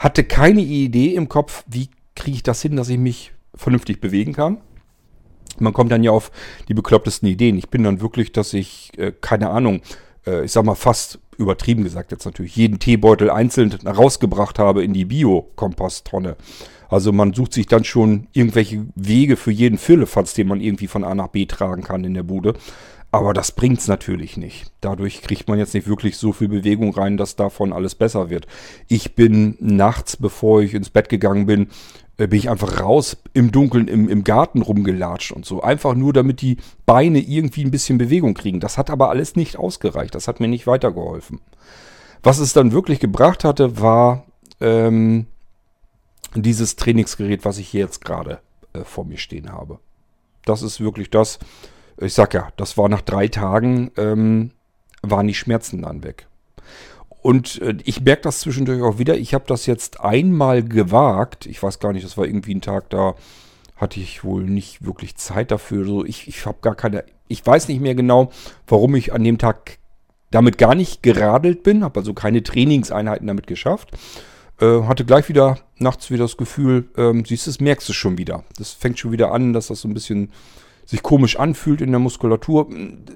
[0.00, 4.32] hatte keine Idee im Kopf, wie kriege ich das hin, dass ich mich vernünftig bewegen
[4.32, 4.58] kann.
[5.58, 6.32] Man kommt dann ja auf
[6.68, 7.58] die beklopptesten Ideen.
[7.58, 9.82] Ich bin dann wirklich, dass ich, äh, keine Ahnung,
[10.26, 14.94] äh, ich sag mal fast übertrieben gesagt jetzt natürlich, jeden Teebeutel einzeln rausgebracht habe in
[14.94, 16.36] die Bio-Komposttonne.
[16.88, 21.04] Also man sucht sich dann schon irgendwelche Wege für jeden Füllefatz, den man irgendwie von
[21.04, 22.54] A nach B tragen kann in der Bude.
[23.12, 24.70] Aber das bringt's natürlich nicht.
[24.80, 28.46] Dadurch kriegt man jetzt nicht wirklich so viel Bewegung rein, dass davon alles besser wird.
[28.86, 31.68] Ich bin nachts, bevor ich ins Bett gegangen bin,
[32.18, 35.60] äh, bin ich einfach raus im Dunkeln im, im Garten rumgelatscht und so.
[35.60, 38.60] Einfach nur, damit die Beine irgendwie ein bisschen Bewegung kriegen.
[38.60, 40.14] Das hat aber alles nicht ausgereicht.
[40.14, 41.40] Das hat mir nicht weitergeholfen.
[42.22, 44.24] Was es dann wirklich gebracht hatte, war
[44.60, 45.26] ähm,
[46.36, 48.40] dieses Trainingsgerät, was ich hier jetzt gerade
[48.72, 49.80] äh, vor mir stehen habe.
[50.44, 51.40] Das ist wirklich das.
[52.00, 54.52] Ich sag ja, das war nach drei Tagen, ähm,
[55.02, 56.26] waren die Schmerzen dann weg.
[57.22, 59.16] Und äh, ich merke das zwischendurch auch wieder.
[59.16, 61.46] Ich habe das jetzt einmal gewagt.
[61.46, 63.14] Ich weiß gar nicht, das war irgendwie ein Tag, da
[63.76, 65.84] hatte ich wohl nicht wirklich Zeit dafür.
[65.84, 67.04] So, ich ich habe gar keine.
[67.28, 68.30] Ich weiß nicht mehr genau,
[68.66, 69.78] warum ich an dem Tag
[70.30, 71.84] damit gar nicht geradelt bin.
[71.84, 73.90] Habe also keine Trainingseinheiten damit geschafft.
[74.60, 78.44] Äh, hatte gleich wieder nachts wieder das Gefühl, ähm, siehst du, merkst du schon wieder.
[78.58, 80.30] Das fängt schon wieder an, dass das so ein bisschen
[80.90, 82.68] sich komisch anfühlt in der Muskulatur.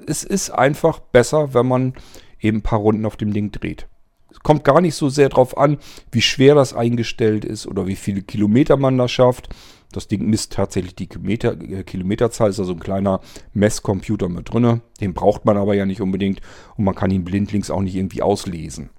[0.07, 1.95] Es ist einfach besser, wenn man
[2.41, 3.89] eben ein paar Runden auf dem Ding dreht
[4.43, 5.79] kommt gar nicht so sehr drauf an,
[6.11, 9.49] wie schwer das eingestellt ist oder wie viele Kilometer man da schafft.
[9.93, 13.21] Das Ding misst tatsächlich die Kilometer, äh, Kilometerzahl, ist also ein kleiner
[13.53, 14.81] Messcomputer mit drin.
[15.01, 16.41] Den braucht man aber ja nicht unbedingt
[16.77, 18.91] und man kann ihn blindlings auch nicht irgendwie auslesen.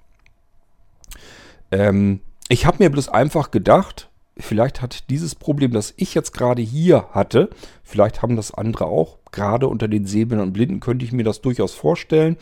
[1.70, 6.62] Ähm, ich habe mir bloß einfach gedacht, vielleicht hat dieses Problem, das ich jetzt gerade
[6.62, 7.50] hier hatte,
[7.82, 11.40] vielleicht haben das andere auch, gerade unter den Sehbildern und Blinden könnte ich mir das
[11.40, 12.36] durchaus vorstellen.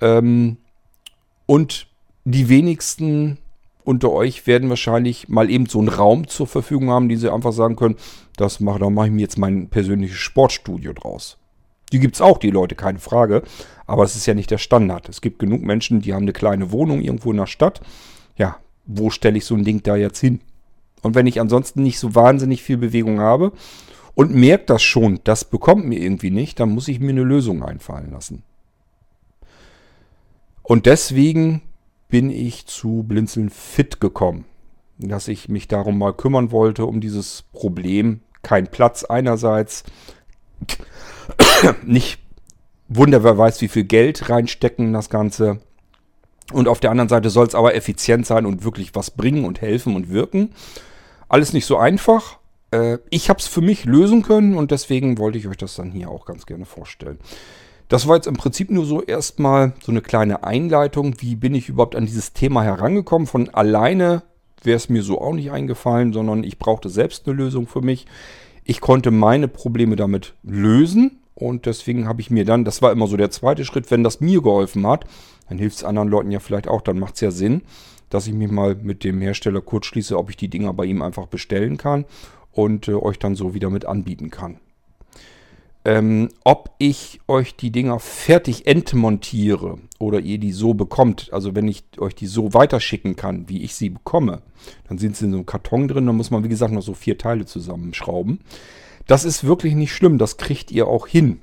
[0.00, 0.58] Ähm,
[1.46, 1.86] und
[2.24, 3.38] die wenigsten
[3.84, 7.52] unter euch werden wahrscheinlich mal eben so einen Raum zur Verfügung haben, die sie einfach
[7.52, 7.96] sagen können,
[8.36, 11.38] das mache, da mache ich mir jetzt mein persönliches Sportstudio draus.
[11.92, 13.42] Die gibt es auch, die Leute, keine Frage.
[13.86, 15.08] Aber es ist ja nicht der Standard.
[15.08, 17.80] Es gibt genug Menschen, die haben eine kleine Wohnung irgendwo in der Stadt.
[18.36, 20.40] Ja, wo stelle ich so ein Ding da jetzt hin?
[21.02, 23.52] Und wenn ich ansonsten nicht so wahnsinnig viel Bewegung habe
[24.14, 27.62] und merke das schon, das bekommt mir irgendwie nicht, dann muss ich mir eine Lösung
[27.62, 28.44] einfallen lassen.
[30.62, 31.62] Und deswegen
[32.08, 34.44] bin ich zu Blinzeln Fit gekommen.
[34.98, 38.20] Dass ich mich darum mal kümmern wollte, um dieses Problem.
[38.42, 39.84] Kein Platz einerseits,
[41.84, 42.18] nicht
[42.88, 45.60] Wunder, wer weiß, wie viel Geld reinstecken in das Ganze.
[46.52, 49.60] Und auf der anderen Seite soll es aber effizient sein und wirklich was bringen und
[49.60, 50.50] helfen und wirken.
[51.32, 52.36] Alles nicht so einfach.
[52.72, 55.90] Äh, ich habe es für mich lösen können und deswegen wollte ich euch das dann
[55.90, 57.18] hier auch ganz gerne vorstellen.
[57.88, 61.14] Das war jetzt im Prinzip nur so erstmal so eine kleine Einleitung.
[61.22, 63.26] Wie bin ich überhaupt an dieses Thema herangekommen?
[63.26, 64.24] Von alleine
[64.62, 68.04] wäre es mir so auch nicht eingefallen, sondern ich brauchte selbst eine Lösung für mich.
[68.64, 73.06] Ich konnte meine Probleme damit lösen und deswegen habe ich mir dann, das war immer
[73.06, 75.06] so der zweite Schritt, wenn das mir geholfen hat,
[75.48, 77.62] dann hilft es anderen Leuten ja vielleicht auch, dann macht es ja Sinn,
[78.12, 81.00] dass ich mich mal mit dem Hersteller kurz schließe, ob ich die Dinger bei ihm
[81.00, 82.04] einfach bestellen kann
[82.52, 84.58] und äh, euch dann so wieder mit anbieten kann.
[85.84, 91.66] Ähm, ob ich euch die Dinger fertig entmontiere oder ihr die so bekommt, also wenn
[91.66, 94.42] ich euch die so weiterschicken kann, wie ich sie bekomme,
[94.88, 96.94] dann sind sie in so einem Karton drin, dann muss man wie gesagt noch so
[96.94, 98.40] vier Teile zusammenschrauben.
[99.06, 101.40] Das ist wirklich nicht schlimm, das kriegt ihr auch hin.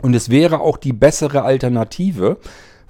[0.00, 2.38] Und es wäre auch die bessere Alternative,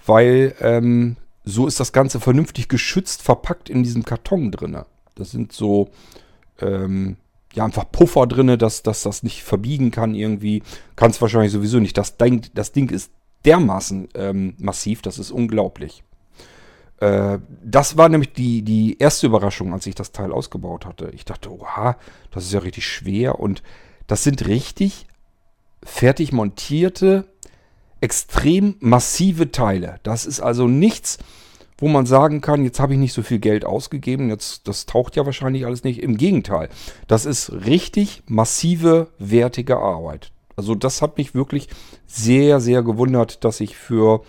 [0.06, 1.16] weil ähm,
[1.46, 4.76] so ist das Ganze vernünftig geschützt verpackt in diesem Karton drin.
[5.14, 5.88] Das sind so
[6.60, 7.16] ähm,
[7.54, 10.62] ja, einfach Puffer drin, dass, dass das nicht verbiegen kann irgendwie.
[10.96, 11.96] Kann es wahrscheinlich sowieso nicht.
[11.96, 13.10] Das Ding, das Ding ist
[13.44, 16.02] dermaßen ähm, massiv, das ist unglaublich.
[16.98, 21.10] Äh, das war nämlich die, die erste Überraschung, als ich das Teil ausgebaut hatte.
[21.14, 21.96] Ich dachte, oha,
[22.32, 23.62] das ist ja richtig schwer und
[24.08, 25.06] das sind richtig
[25.82, 27.28] fertig montierte,
[28.06, 29.98] extrem massive Teile.
[30.04, 31.18] Das ist also nichts,
[31.76, 35.16] wo man sagen kann, jetzt habe ich nicht so viel Geld ausgegeben, jetzt das taucht
[35.16, 36.00] ja wahrscheinlich alles nicht.
[36.00, 36.68] Im Gegenteil,
[37.08, 40.30] das ist richtig massive, wertige Arbeit.
[40.54, 41.68] Also das hat mich wirklich
[42.06, 44.22] sehr, sehr gewundert, dass ich für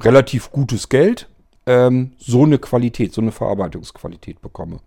[0.00, 1.28] relativ gutes Geld
[1.66, 4.80] ähm, so eine Qualität, so eine Verarbeitungsqualität bekomme.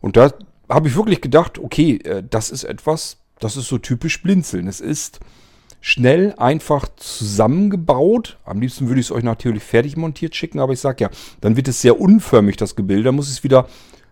[0.00, 0.32] Und da
[0.70, 4.66] habe ich wirklich gedacht, okay, äh, das ist etwas, das ist so typisch Blinzeln.
[4.66, 5.20] Es ist
[5.80, 8.38] schnell, einfach zusammengebaut.
[8.44, 11.56] Am liebsten würde ich es euch natürlich fertig montiert schicken, aber ich sage ja, dann
[11.56, 13.04] wird es sehr unförmig, das Gebilde.
[13.04, 13.66] Dann muss es wieder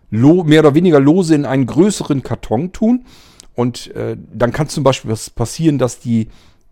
[0.09, 3.05] mehr oder weniger lose in einen größeren Karton tun.
[3.55, 6.29] Und äh, dann kann zum Beispiel was passieren, dass die,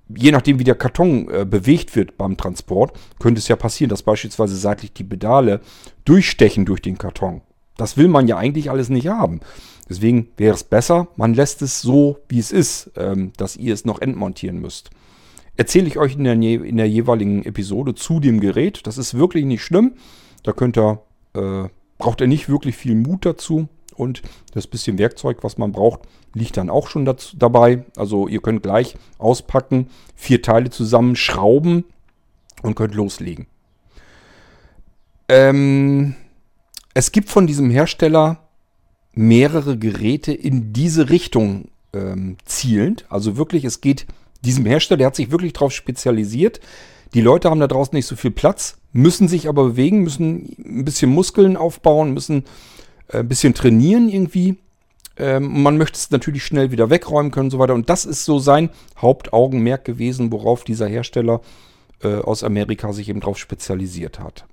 [0.07, 4.03] je nachdem wie der Karton äh, bewegt wird beim Transport, könnte es ja passieren, dass
[4.03, 5.61] beispielsweise seitlich die Pedale
[6.05, 7.41] durchstechen durch den Karton.
[7.77, 9.39] Das will man ja eigentlich alles nicht haben.
[9.89, 13.85] Deswegen wäre es besser, man lässt es so, wie es ist, ähm, dass ihr es
[13.85, 14.89] noch entmontieren müsst.
[15.55, 18.85] Erzähle ich euch in der, in der, jeweiligen Episode zu dem Gerät.
[18.85, 19.93] Das ist wirklich nicht schlimm.
[20.43, 21.01] Da könnt ihr,
[21.33, 23.67] äh, braucht ihr nicht wirklich viel Mut dazu.
[23.95, 24.21] Und
[24.53, 26.01] das bisschen Werkzeug, was man braucht,
[26.35, 27.85] liegt dann auch schon dazu, dabei.
[27.95, 31.85] Also ihr könnt gleich auspacken, vier Teile zusammenschrauben
[32.61, 33.47] und könnt loslegen.
[35.29, 36.15] Ähm,
[36.97, 38.39] es gibt von diesem Hersteller
[39.13, 43.05] mehrere Geräte in diese Richtung ähm, zielend.
[43.09, 44.07] Also wirklich, es geht
[44.43, 46.59] diesem Hersteller, der hat sich wirklich darauf spezialisiert.
[47.13, 50.85] Die Leute haben da draußen nicht so viel Platz, müssen sich aber bewegen, müssen ein
[50.85, 52.45] bisschen Muskeln aufbauen, müssen
[53.09, 54.57] äh, ein bisschen trainieren irgendwie.
[55.17, 57.75] Ähm, man möchte es natürlich schnell wieder wegräumen können und so weiter.
[57.75, 61.41] Und das ist so sein Hauptaugenmerk gewesen, worauf dieser Hersteller
[62.01, 64.45] äh, aus Amerika sich eben darauf spezialisiert hat.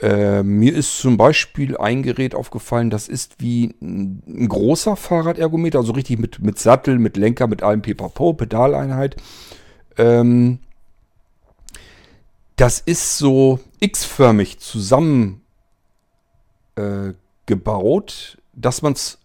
[0.00, 5.92] Äh, mir ist zum Beispiel ein Gerät aufgefallen, das ist wie ein, großer Fahrradergometer, also
[5.92, 9.16] richtig mit, mit Sattel, mit Lenker, mit allem Pipapo, Pedaleinheit.
[9.98, 10.60] Ähm,
[12.56, 15.40] das ist so x-förmig zusammengebaut,
[16.76, 19.18] äh, dass man es,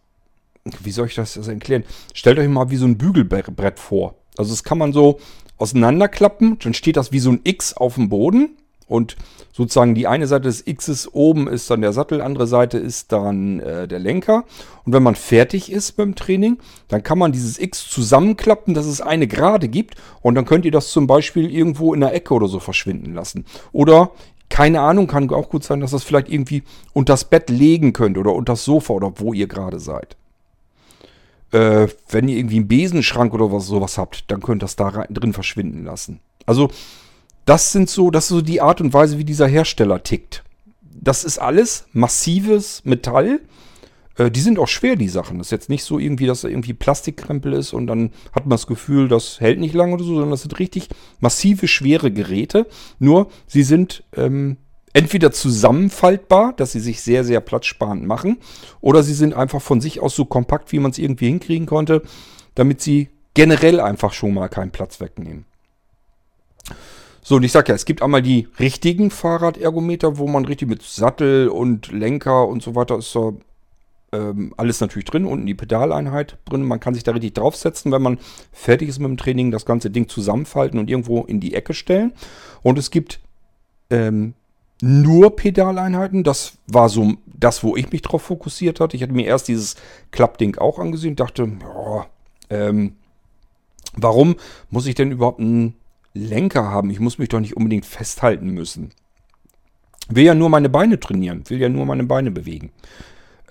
[0.81, 1.85] wie soll ich das erklären?
[2.13, 4.15] Stellt euch mal wie so ein Bügelbrett vor.
[4.37, 5.19] Also das kann man so
[5.57, 9.15] auseinanderklappen, dann steht das wie so ein X auf dem Boden und
[9.51, 13.59] sozusagen die eine Seite des Xs oben ist dann der Sattel, andere Seite ist dann
[13.59, 14.43] äh, der Lenker.
[14.85, 19.01] Und wenn man fertig ist beim Training, dann kann man dieses X zusammenklappen, dass es
[19.01, 19.95] eine Gerade gibt.
[20.21, 23.45] Und dann könnt ihr das zum Beispiel irgendwo in der Ecke oder so verschwinden lassen.
[23.71, 24.11] Oder
[24.49, 28.17] keine Ahnung, kann auch gut sein, dass das vielleicht irgendwie unter das Bett legen könnt
[28.17, 30.15] oder unter das Sofa oder wo ihr gerade seid.
[31.51, 34.89] Äh, wenn ihr irgendwie einen Besenschrank oder was, sowas habt, dann könnt ihr das da
[34.89, 36.19] rein, drin verschwinden lassen.
[36.45, 36.69] Also
[37.45, 40.43] das sind so, das ist so die Art und Weise, wie dieser Hersteller tickt.
[40.81, 43.41] Das ist alles massives Metall.
[44.17, 45.37] Äh, die sind auch schwer, die Sachen.
[45.37, 48.51] Das ist jetzt nicht so irgendwie, dass da irgendwie Plastikkrempel ist und dann hat man
[48.51, 52.67] das Gefühl, das hält nicht lange oder so, sondern das sind richtig massive, schwere Geräte.
[52.97, 54.57] Nur, sie sind ähm,
[54.93, 58.37] entweder zusammenfaltbar, dass sie sich sehr, sehr platzsparend machen,
[58.79, 62.01] oder sie sind einfach von sich aus so kompakt, wie man es irgendwie hinkriegen konnte,
[62.55, 65.45] damit sie generell einfach schon mal keinen Platz wegnehmen.
[67.27, 70.83] So, und ich sag ja, es gibt einmal die richtigen Fahrradergometer, wo man richtig mit
[70.83, 73.39] Sattel und Lenker und so weiter ist so
[74.11, 76.61] ähm, alles natürlich drin, unten die Pedaleinheit drin.
[76.61, 78.19] Man kann sich da richtig draufsetzen, wenn man
[78.51, 82.13] fertig ist mit dem Training, das ganze Ding zusammenfalten und irgendwo in die Ecke stellen.
[82.61, 83.19] Und es gibt
[83.89, 84.35] ähm,
[84.79, 86.23] nur Pedaleinheiten.
[86.23, 88.95] Das war so das, wo ich mich drauf fokussiert hatte.
[88.95, 89.77] Ich hatte mir erst dieses
[90.11, 92.05] Klappding auch angesehen, dachte, boah,
[92.51, 92.97] ähm,
[93.93, 94.35] warum
[94.69, 95.73] muss ich denn überhaupt ein
[96.15, 96.89] Lenker haben.
[96.89, 98.91] Ich muss mich doch nicht unbedingt festhalten müssen.
[100.09, 102.71] Will ja nur meine Beine trainieren, will ja nur meine Beine bewegen.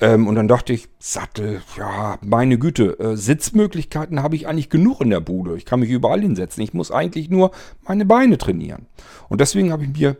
[0.00, 5.00] Ähm, und dann dachte ich, Sattel, ja, meine Güte, äh, Sitzmöglichkeiten habe ich eigentlich genug
[5.00, 5.56] in der Bude.
[5.56, 6.62] Ich kann mich überall hinsetzen.
[6.62, 8.86] Ich muss eigentlich nur meine Beine trainieren.
[9.28, 10.16] Und deswegen habe ich mir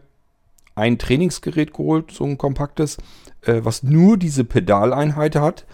[0.76, 2.98] ein Trainingsgerät geholt, so ein kompaktes,
[3.42, 5.66] äh, was nur diese Pedaleinheit hat.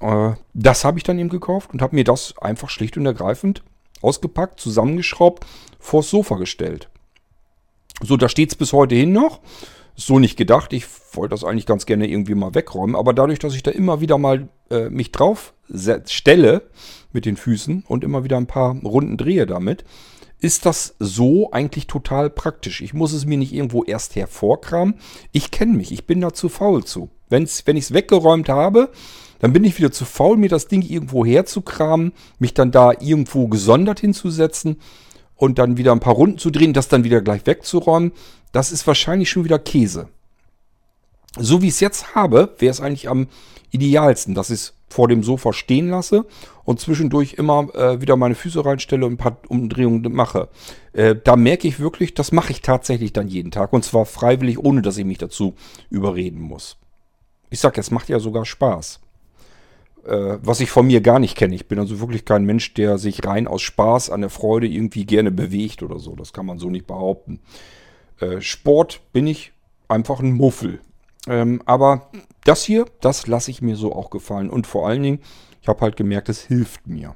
[0.00, 3.62] äh, das habe ich dann eben gekauft und habe mir das einfach schlicht und ergreifend
[4.02, 5.44] ausgepackt, zusammengeschraubt,
[5.78, 6.88] vors Sofa gestellt.
[8.02, 9.40] So, da steht es bis heute hin noch.
[9.96, 10.72] So nicht gedacht.
[10.72, 12.94] Ich wollte das eigentlich ganz gerne irgendwie mal wegräumen.
[12.94, 15.54] Aber dadurch, dass ich da immer wieder mal äh, mich drauf
[16.06, 16.62] stelle
[17.12, 19.84] mit den Füßen und immer wieder ein paar Runden drehe damit,
[20.40, 22.80] ist das so eigentlich total praktisch.
[22.80, 24.94] Ich muss es mir nicht irgendwo erst hervorkramen.
[25.32, 25.90] Ich kenne mich.
[25.90, 27.10] Ich bin da zu faul zu.
[27.28, 28.90] Wenn's, wenn ich es weggeräumt habe,
[29.40, 33.48] dann bin ich wieder zu faul, mir das Ding irgendwo herzukramen, mich dann da irgendwo
[33.48, 34.78] gesondert hinzusetzen
[35.36, 38.12] und dann wieder ein paar Runden zu drehen, das dann wieder gleich wegzuräumen.
[38.52, 40.08] Das ist wahrscheinlich schon wieder Käse.
[41.36, 43.28] So wie ich es jetzt habe, wäre es eigentlich am
[43.70, 46.24] idealsten, dass ich es vor dem Sofa stehen lasse
[46.64, 50.48] und zwischendurch immer äh, wieder meine Füße reinstelle und ein paar Umdrehungen mache.
[50.94, 54.58] Äh, da merke ich wirklich, das mache ich tatsächlich dann jeden Tag und zwar freiwillig,
[54.58, 55.54] ohne dass ich mich dazu
[55.90, 56.78] überreden muss.
[57.50, 59.00] Ich sag, es macht ja sogar Spaß.
[60.08, 61.54] Äh, was ich von mir gar nicht kenne.
[61.54, 65.04] Ich bin also wirklich kein Mensch, der sich rein aus Spaß an der Freude irgendwie
[65.04, 66.16] gerne bewegt oder so.
[66.16, 67.40] Das kann man so nicht behaupten.
[68.18, 69.52] Äh, Sport bin ich
[69.86, 70.80] einfach ein Muffel.
[71.26, 72.10] Ähm, aber
[72.44, 74.48] das hier, das lasse ich mir so auch gefallen.
[74.48, 75.20] Und vor allen Dingen,
[75.60, 77.14] ich habe halt gemerkt, es hilft mir.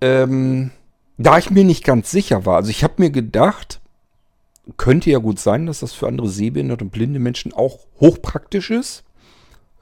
[0.00, 0.70] Ähm,
[1.18, 3.80] da ich mir nicht ganz sicher war, also ich habe mir gedacht,
[4.78, 9.05] könnte ja gut sein, dass das für andere sehbehinderte und blinde Menschen auch hochpraktisch ist.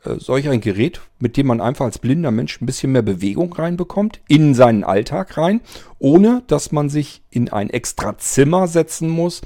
[0.04, 3.52] Äh, solch ein Gerät, mit dem man einfach als blinder Mensch ein bisschen mehr Bewegung
[3.52, 5.60] reinbekommt, in seinen Alltag rein,
[5.98, 9.40] ohne dass man sich in ein extra Zimmer setzen muss,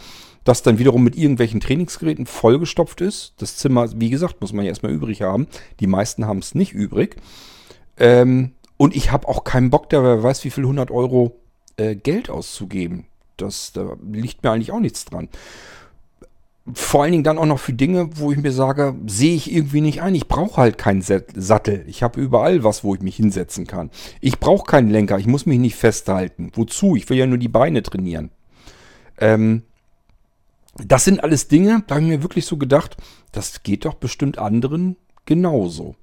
[0.44, 3.34] das dann wiederum mit irgendwelchen Trainingsgeräten vollgestopft ist.
[3.38, 5.46] Das Zimmer, wie gesagt, muss man ja erstmal übrig haben.
[5.80, 7.16] Die meisten haben es nicht übrig.
[7.98, 11.36] Ähm, und ich habe auch keinen Bock, da wer weiß, wie viel 100 Euro
[11.76, 13.06] äh, Geld auszugeben.
[13.36, 15.28] Das, da liegt mir eigentlich auch nichts dran
[16.74, 19.80] vor allen Dingen dann auch noch für Dinge, wo ich mir sage, sehe ich irgendwie
[19.80, 20.14] nicht ein.
[20.14, 21.84] Ich brauche halt keinen Sattel.
[21.86, 23.90] Ich habe überall was, wo ich mich hinsetzen kann.
[24.20, 25.18] Ich brauche keinen Lenker.
[25.18, 26.50] Ich muss mich nicht festhalten.
[26.54, 26.96] Wozu?
[26.96, 28.30] Ich will ja nur die Beine trainieren.
[29.18, 29.62] Ähm,
[30.84, 32.96] das sind alles Dinge, da habe ich mir wirklich so gedacht,
[33.32, 34.96] das geht doch bestimmt anderen
[35.26, 35.96] genauso.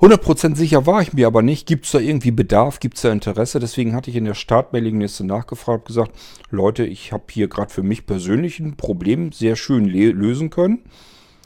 [0.00, 1.66] 100% sicher war ich mir aber nicht.
[1.66, 2.78] Gibt es da irgendwie Bedarf?
[2.78, 3.58] Gibt es da Interesse?
[3.58, 6.12] Deswegen hatte ich in der Startmailingliste nachgefragt, gesagt,
[6.50, 10.84] Leute, ich habe hier gerade für mich persönlich ein Problem sehr schön lösen können.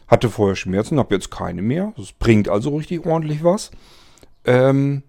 [0.07, 1.95] Hatte vorher Schmerzen, habe jetzt keine mehr.
[1.97, 3.71] Das bringt also richtig ordentlich was.
[4.45, 5.03] Ähm,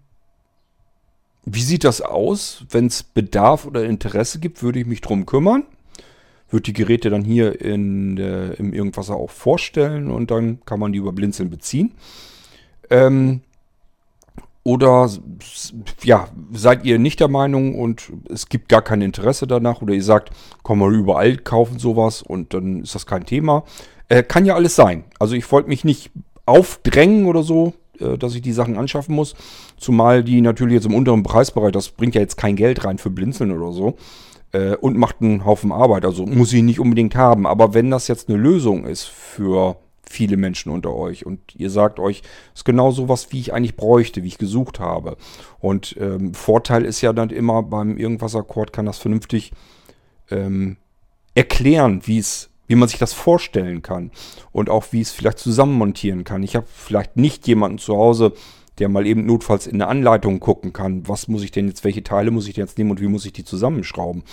[1.44, 2.64] wie sieht das aus?
[2.70, 5.64] Wenn es Bedarf oder Interesse gibt, würde ich mich drum kümmern.
[6.48, 10.92] Würde die Geräte dann hier in, äh, im Irgendwasser auch vorstellen und dann kann man
[10.92, 11.92] die über Blinzeln beziehen.
[12.90, 13.40] Ähm,
[14.64, 15.10] oder
[16.02, 20.02] ja, seid ihr nicht der Meinung und es gibt gar kein Interesse danach oder ihr
[20.02, 20.30] sagt,
[20.62, 23.64] komm mal überall kaufen sowas und dann ist das kein Thema.
[24.08, 25.04] Äh, kann ja alles sein.
[25.18, 26.10] Also ich wollte mich nicht
[26.46, 29.34] aufdrängen oder so, äh, dass ich die Sachen anschaffen muss.
[29.76, 33.10] Zumal die natürlich jetzt im unteren Preisbereich, das bringt ja jetzt kein Geld rein für
[33.10, 33.96] Blinzeln oder so.
[34.52, 36.06] Äh, und macht einen Haufen Arbeit.
[36.06, 37.46] Also muss ich nicht unbedingt haben.
[37.46, 39.76] Aber wenn das jetzt eine Lösung ist für
[40.08, 43.52] viele Menschen unter euch und ihr sagt euch, es ist genau so was, wie ich
[43.52, 45.16] eigentlich bräuchte, wie ich gesucht habe.
[45.60, 49.52] Und ähm, Vorteil ist ja dann immer beim Irgendwas-Akkord kann das vernünftig
[50.30, 50.76] ähm,
[51.34, 54.10] erklären, wie es wie man sich das vorstellen kann
[54.50, 56.42] und auch wie es vielleicht zusammenmontieren kann.
[56.42, 58.32] Ich habe vielleicht nicht jemanden zu Hause,
[58.78, 62.02] der mal eben notfalls in eine Anleitung gucken kann, was muss ich denn jetzt, welche
[62.02, 64.24] Teile muss ich denn jetzt nehmen und wie muss ich die zusammenschrauben.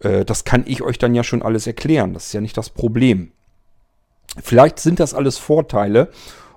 [0.00, 2.14] Äh, das kann ich euch dann ja schon alles erklären.
[2.14, 3.32] Das ist ja nicht das Problem.
[4.42, 6.10] Vielleicht sind das alles Vorteile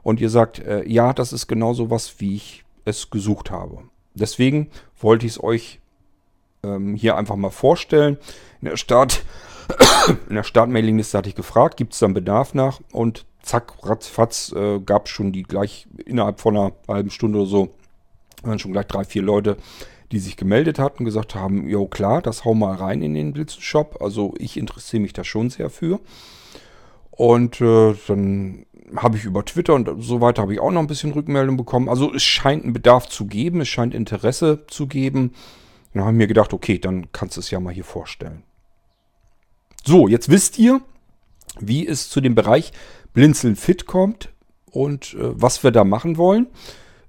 [0.03, 3.83] und ihr sagt, äh, ja, das ist genau so was, wie ich es gesucht habe.
[4.13, 4.69] Deswegen
[4.99, 5.79] wollte ich es euch
[6.63, 8.17] ähm, hier einfach mal vorstellen.
[8.61, 9.23] In der Start,
[10.29, 14.79] in der Startmailingliste hatte ich gefragt, gibt es dann Bedarf nach und zack, ratzfatz äh,
[14.79, 17.69] gab es schon die gleich innerhalb von einer halben Stunde oder so,
[18.43, 19.57] waren schon gleich drei, vier Leute,
[20.11, 24.01] die sich gemeldet hatten, gesagt haben, jo klar, das hau mal rein in den Blitzshop.
[24.01, 25.99] Also ich interessiere mich da schon sehr für.
[27.17, 28.65] Und äh, dann
[28.95, 31.89] habe ich über Twitter und so weiter habe ich auch noch ein bisschen Rückmeldung bekommen.
[31.89, 35.33] Also es scheint einen Bedarf zu geben, es scheint Interesse zu geben.
[35.93, 38.43] Dann habe ich mir gedacht, okay, dann kannst du es ja mal hier vorstellen.
[39.83, 40.81] So, jetzt wisst ihr,
[41.59, 42.71] wie es zu dem Bereich
[43.13, 44.29] Blinzeln Fit kommt
[44.71, 46.47] und äh, was wir da machen wollen.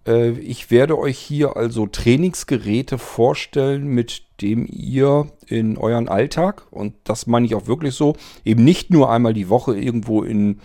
[0.08, 6.94] Äh, ich werde euch hier also Trainingsgeräte vorstellen, mit dem ihr in euren Alltag, und
[7.04, 10.60] das meine ich auch wirklich so, eben nicht nur einmal die Woche irgendwo in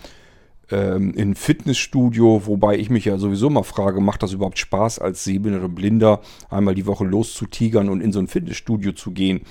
[0.70, 5.22] ähm, in Fitnessstudio, wobei ich mich ja sowieso mal frage, macht das überhaupt Spaß als
[5.22, 9.42] sehbehinderter Blinder, einmal die Woche loszutigern und in so ein Fitnessstudio zu gehen,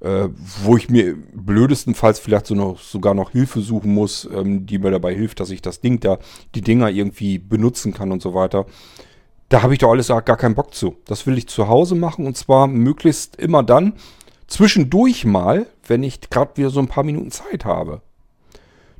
[0.00, 0.28] äh,
[0.64, 4.90] wo ich mir blödestenfalls vielleicht so noch, sogar noch Hilfe suchen muss, ähm, die mir
[4.90, 6.18] dabei hilft, dass ich das Ding da,
[6.54, 8.64] die Dinger irgendwie benutzen kann und so weiter.
[9.48, 10.96] Da habe ich doch alles gar keinen Bock zu.
[11.04, 13.94] Das will ich zu Hause machen und zwar möglichst immer dann,
[14.48, 18.02] zwischendurch mal, wenn ich gerade wieder so ein paar Minuten Zeit habe.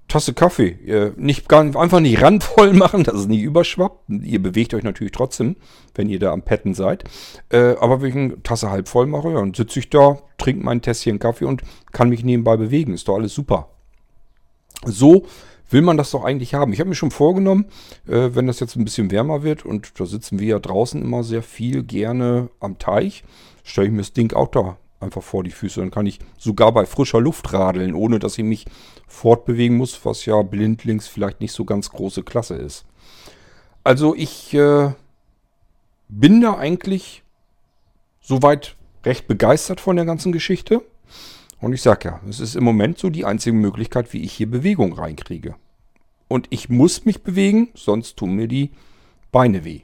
[0.09, 0.69] Tasse Kaffee.
[0.87, 4.09] Äh, nicht, einfach nicht randvoll machen, dass es nicht überschwappt.
[4.09, 5.57] Ihr bewegt euch natürlich trotzdem,
[5.95, 7.05] wenn ihr da am Petten seid.
[7.49, 10.81] Äh, aber wenn ich eine Tasse halb voll mache, dann sitze ich da, trinke mein
[10.81, 12.95] Tässchen Kaffee und kann mich nebenbei bewegen.
[12.95, 13.69] Ist doch alles super.
[14.85, 15.27] So
[15.71, 16.73] will man das doch eigentlich haben.
[16.73, 17.67] Ich habe mir schon vorgenommen,
[18.07, 21.25] äh, wenn das jetzt ein bisschen wärmer wird und da sitzen wir ja draußen immer
[21.25, 23.25] sehr viel gerne am Teich,
[23.65, 25.81] stelle ich mir das Ding auch da einfach vor die Füße.
[25.81, 28.67] Dann kann ich sogar bei frischer Luft radeln, ohne dass ich mich
[29.07, 32.85] fortbewegen muss, was ja blindlings vielleicht nicht so ganz große Klasse ist.
[33.85, 34.93] Also ich äh,
[36.09, 37.23] bin da eigentlich
[38.21, 40.83] soweit recht begeistert von der ganzen Geschichte.
[41.61, 44.51] Und ich sage ja, es ist im Moment so die einzige Möglichkeit, wie ich hier
[44.51, 45.55] Bewegung reinkriege.
[46.29, 48.71] Und ich muss mich bewegen, sonst tun mir die
[49.33, 49.81] Beine weh.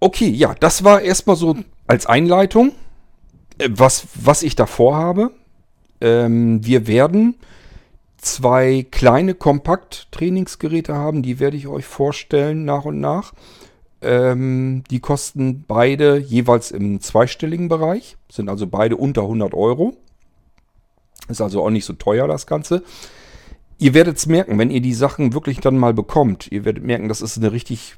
[0.00, 2.72] Okay, ja, das war erstmal so als Einleitung,
[3.58, 5.32] äh, was, was ich davor habe.
[6.00, 7.36] Ähm, wir werden
[8.16, 13.34] zwei kleine Kompakt-Trainingsgeräte haben, die werde ich euch vorstellen nach und nach.
[14.02, 19.96] Ähm, die kosten beide jeweils im zweistelligen Bereich, sind also beide unter 100 Euro.
[21.28, 22.82] Ist also auch nicht so teuer das Ganze.
[23.78, 26.50] Ihr werdet es merken, wenn ihr die Sachen wirklich dann mal bekommt.
[26.50, 27.96] Ihr werdet merken, das ist eine richtig,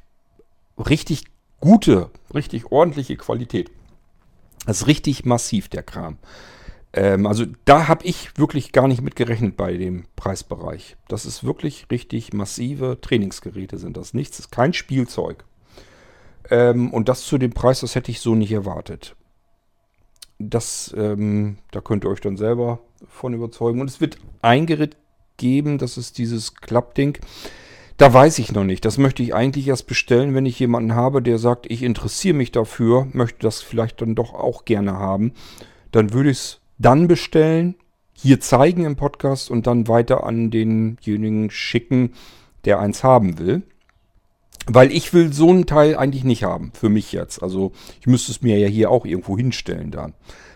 [0.77, 1.25] richtig
[1.59, 3.71] gute, richtig ordentliche Qualität.
[4.65, 6.17] Das ist richtig massiv, der Kram.
[6.93, 10.95] Ähm, also da habe ich wirklich gar nicht mit gerechnet bei dem Preisbereich.
[11.07, 14.13] Das ist wirklich richtig massive Trainingsgeräte sind das.
[14.13, 15.43] Nichts, ist kein Spielzeug.
[16.49, 19.15] Ähm, und das zu dem Preis, das hätte ich so nicht erwartet.
[20.39, 23.81] Das, ähm, da könnt ihr euch dann selber von überzeugen.
[23.81, 24.97] Und es wird ein Gerät
[25.37, 27.17] geben, das ist dieses Klappding.
[27.97, 28.85] Da weiß ich noch nicht.
[28.85, 32.51] Das möchte ich eigentlich erst bestellen, wenn ich jemanden habe, der sagt, ich interessiere mich
[32.51, 35.33] dafür, möchte das vielleicht dann doch auch gerne haben.
[35.91, 37.75] Dann würde ich es dann bestellen,
[38.13, 42.13] hier zeigen im Podcast und dann weiter an denjenigen schicken,
[42.65, 43.63] der eins haben will.
[44.65, 47.43] Weil ich will so einen Teil eigentlich nicht haben, für mich jetzt.
[47.43, 50.13] Also ich müsste es mir ja hier auch irgendwo hinstellen dann.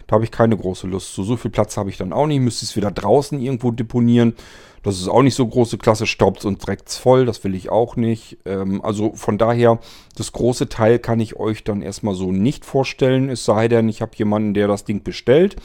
[0.07, 1.23] Da habe ich keine große Lust zu.
[1.23, 2.39] So viel Platz habe ich dann auch nicht.
[2.39, 4.35] Müsste es wieder draußen irgendwo deponieren.
[4.81, 6.07] Das ist auch nicht so große Klasse.
[6.07, 7.25] Staubt und dreckt voll.
[7.25, 8.37] Das will ich auch nicht.
[8.45, 9.79] Ähm, also von daher,
[10.15, 13.29] das große Teil kann ich euch dann erstmal so nicht vorstellen.
[13.29, 15.57] Es sei denn, ich habe jemanden, der das Ding bestellt.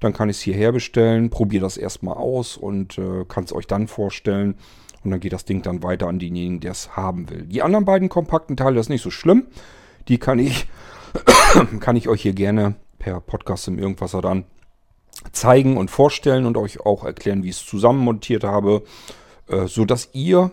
[0.00, 3.66] Dann kann ich es hierher bestellen, probiere das erstmal aus und äh, kann es euch
[3.66, 4.56] dann vorstellen.
[5.06, 7.42] Und dann geht das Ding dann weiter an denjenigen, der es haben will.
[7.44, 9.46] Die anderen beiden kompakten Teile, das ist nicht so schlimm.
[10.08, 10.66] Die kann ich,
[11.80, 14.46] kann ich euch hier gerne per Podcast im Irgendwasser dann
[15.30, 18.82] zeigen und vorstellen und euch auch erklären, wie ich es zusammenmontiert habe,
[19.46, 20.50] äh, so dass ihr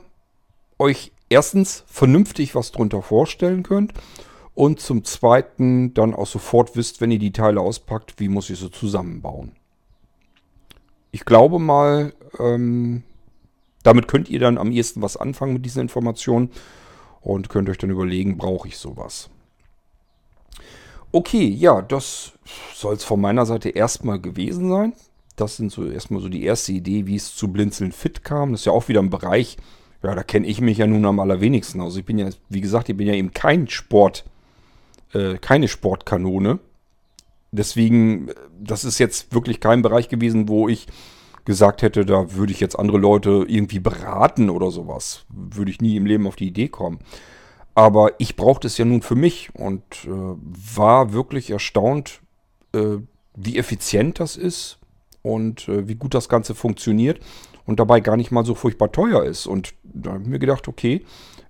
[0.78, 3.94] euch erstens vernünftig was drunter vorstellen könnt
[4.54, 8.60] und zum Zweiten dann auch sofort wisst, wenn ihr die Teile auspackt, wie muss ich
[8.60, 9.54] sie zusammenbauen.
[11.12, 13.02] Ich glaube mal, ähm,
[13.84, 16.50] damit könnt ihr dann am ehesten was anfangen mit diesen Informationen
[17.22, 19.30] und könnt euch dann überlegen, brauche ich sowas.
[21.12, 22.32] Okay, ja, das
[22.74, 24.94] soll es von meiner Seite erstmal gewesen sein.
[25.36, 28.52] Das sind so erstmal so die erste Idee, wie es zu Blinzeln Fit kam.
[28.52, 29.58] Das ist ja auch wieder ein Bereich,
[30.04, 31.82] ja, da kenne ich mich ja nun am allerwenigsten.
[31.82, 34.26] Also ich bin ja, wie gesagt, ich bin ja eben kein Sport,
[35.14, 36.60] äh, keine Sportkanone.
[37.52, 38.30] Deswegen,
[38.60, 40.88] das ist jetzt wirklich kein Bereich gewesen, wo ich
[41.46, 45.26] gesagt hätte, da würde ich jetzt andere Leute irgendwie beraten oder sowas.
[45.30, 47.00] Würde ich nie im Leben auf die Idee kommen.
[47.76, 50.10] Aber ich brauchte es ja nun für mich und äh,
[50.76, 52.22] war wirklich erstaunt,
[52.74, 52.98] äh,
[53.36, 54.78] wie effizient das ist
[55.22, 57.20] und äh, wie gut das Ganze funktioniert
[57.66, 59.48] und dabei gar nicht mal so furchtbar teuer ist.
[59.48, 61.04] Und da habe ich mir gedacht, okay,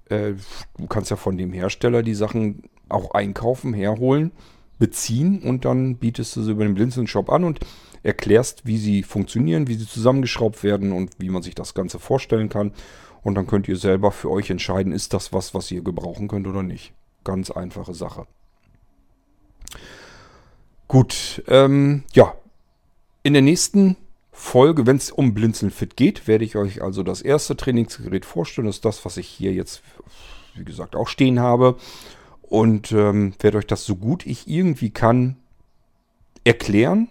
[0.10, 0.34] äh,
[0.78, 4.32] du kannst ja von dem Hersteller die Sachen auch einkaufen, herholen,
[4.80, 7.60] beziehen und dann bietest du sie über den Blinzeln-Shop an und
[8.04, 12.50] erklärst, wie sie funktionieren, wie sie zusammengeschraubt werden und wie man sich das Ganze vorstellen
[12.50, 12.74] kann.
[13.24, 16.46] Und dann könnt ihr selber für euch entscheiden, ist das was, was ihr gebrauchen könnt
[16.46, 16.94] oder nicht.
[17.24, 18.28] Ganz einfache Sache.
[20.90, 22.36] Gut, ähm, ja.
[23.24, 23.96] In der nächsten
[24.34, 28.68] Folge, wenn es um Blinzeln-Fit geht, werde ich euch also das erste Trainingsgerät vorstellen.
[28.68, 29.82] Das ist das, was ich hier jetzt,
[30.56, 31.78] wie gesagt, auch stehen habe.
[32.42, 35.38] Und ähm, werde euch das so gut ich irgendwie kann
[36.44, 37.08] erklären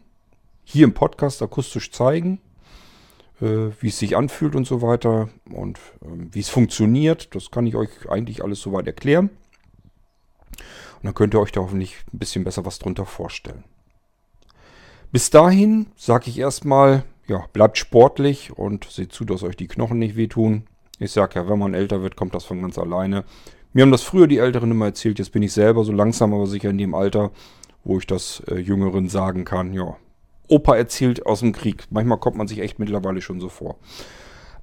[0.65, 2.41] hier im Podcast akustisch zeigen,
[3.41, 7.35] äh, wie es sich anfühlt und so weiter und äh, wie es funktioniert.
[7.35, 9.31] Das kann ich euch eigentlich alles soweit erklären.
[11.03, 13.65] Und dann könnt ihr euch da hoffentlich ein bisschen besser was drunter vorstellen.
[15.11, 19.99] Bis dahin sage ich erstmal, ja, bleibt sportlich und seht zu, dass euch die Knochen
[19.99, 20.65] nicht wehtun.
[20.99, 23.25] Ich sage ja, wenn man älter wird, kommt das von ganz alleine.
[23.73, 26.47] Mir haben das früher die Älteren immer erzählt, jetzt bin ich selber so langsam aber
[26.47, 27.31] sicher in dem Alter,
[27.85, 29.97] wo ich das äh, Jüngeren sagen kann, ja,
[30.53, 31.85] Opa erzählt aus dem Krieg.
[31.91, 33.79] Manchmal kommt man sich echt mittlerweile schon so vor.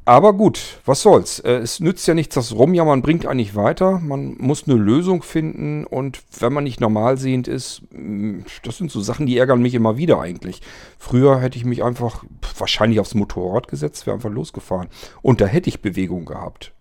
[0.05, 1.39] Aber gut, was soll's.
[1.39, 3.99] Äh, es nützt ja nichts, das Rumjammern bringt eigentlich weiter.
[3.99, 8.91] Man muss eine Lösung finden und wenn man nicht normal sehend ist, mm, das sind
[8.91, 10.61] so Sachen, die ärgern mich immer wieder eigentlich.
[10.97, 12.23] Früher hätte ich mich einfach
[12.57, 14.89] wahrscheinlich aufs Motorrad gesetzt, wäre einfach losgefahren.
[15.21, 16.73] Und da hätte ich Bewegung gehabt.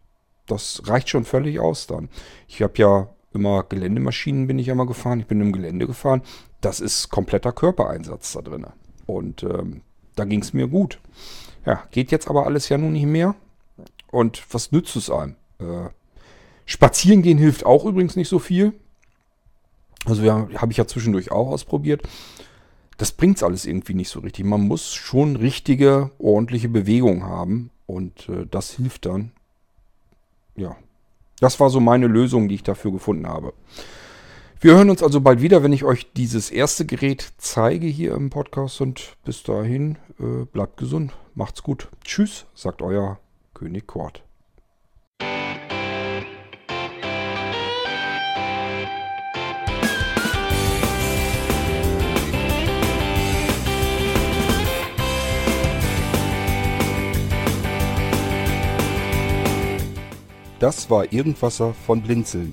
[0.46, 2.08] Das reicht schon völlig aus dann.
[2.46, 5.20] Ich habe ja immer Geländemaschinen bin ich immer gefahren.
[5.20, 6.22] Ich bin im Gelände gefahren.
[6.60, 8.66] Das ist kompletter Körpereinsatz da drin.
[9.08, 9.80] Und ähm,
[10.16, 11.00] da ging es mir gut.
[11.64, 13.34] Ja, geht jetzt aber alles ja nun nicht mehr.
[14.10, 15.34] Und was nützt es einem?
[15.58, 15.88] Äh,
[16.66, 18.74] spazieren gehen hilft auch übrigens nicht so viel.
[20.04, 22.06] Also ja, habe ich ja zwischendurch auch ausprobiert.
[22.98, 24.44] Das bringt's alles irgendwie nicht so richtig.
[24.44, 27.70] Man muss schon richtige, ordentliche Bewegung haben.
[27.86, 29.32] Und äh, das hilft dann.
[30.54, 30.76] Ja.
[31.40, 33.54] Das war so meine Lösung, die ich dafür gefunden habe.
[34.60, 38.28] Wir hören uns also bald wieder, wenn ich euch dieses erste Gerät zeige hier im
[38.28, 38.80] Podcast.
[38.80, 41.86] Und bis dahin, äh, bleibt gesund, macht's gut.
[42.02, 43.20] Tschüss, sagt euer
[43.54, 44.24] König Kort.
[60.58, 62.52] Das war Irgendwasser von Blinzeln.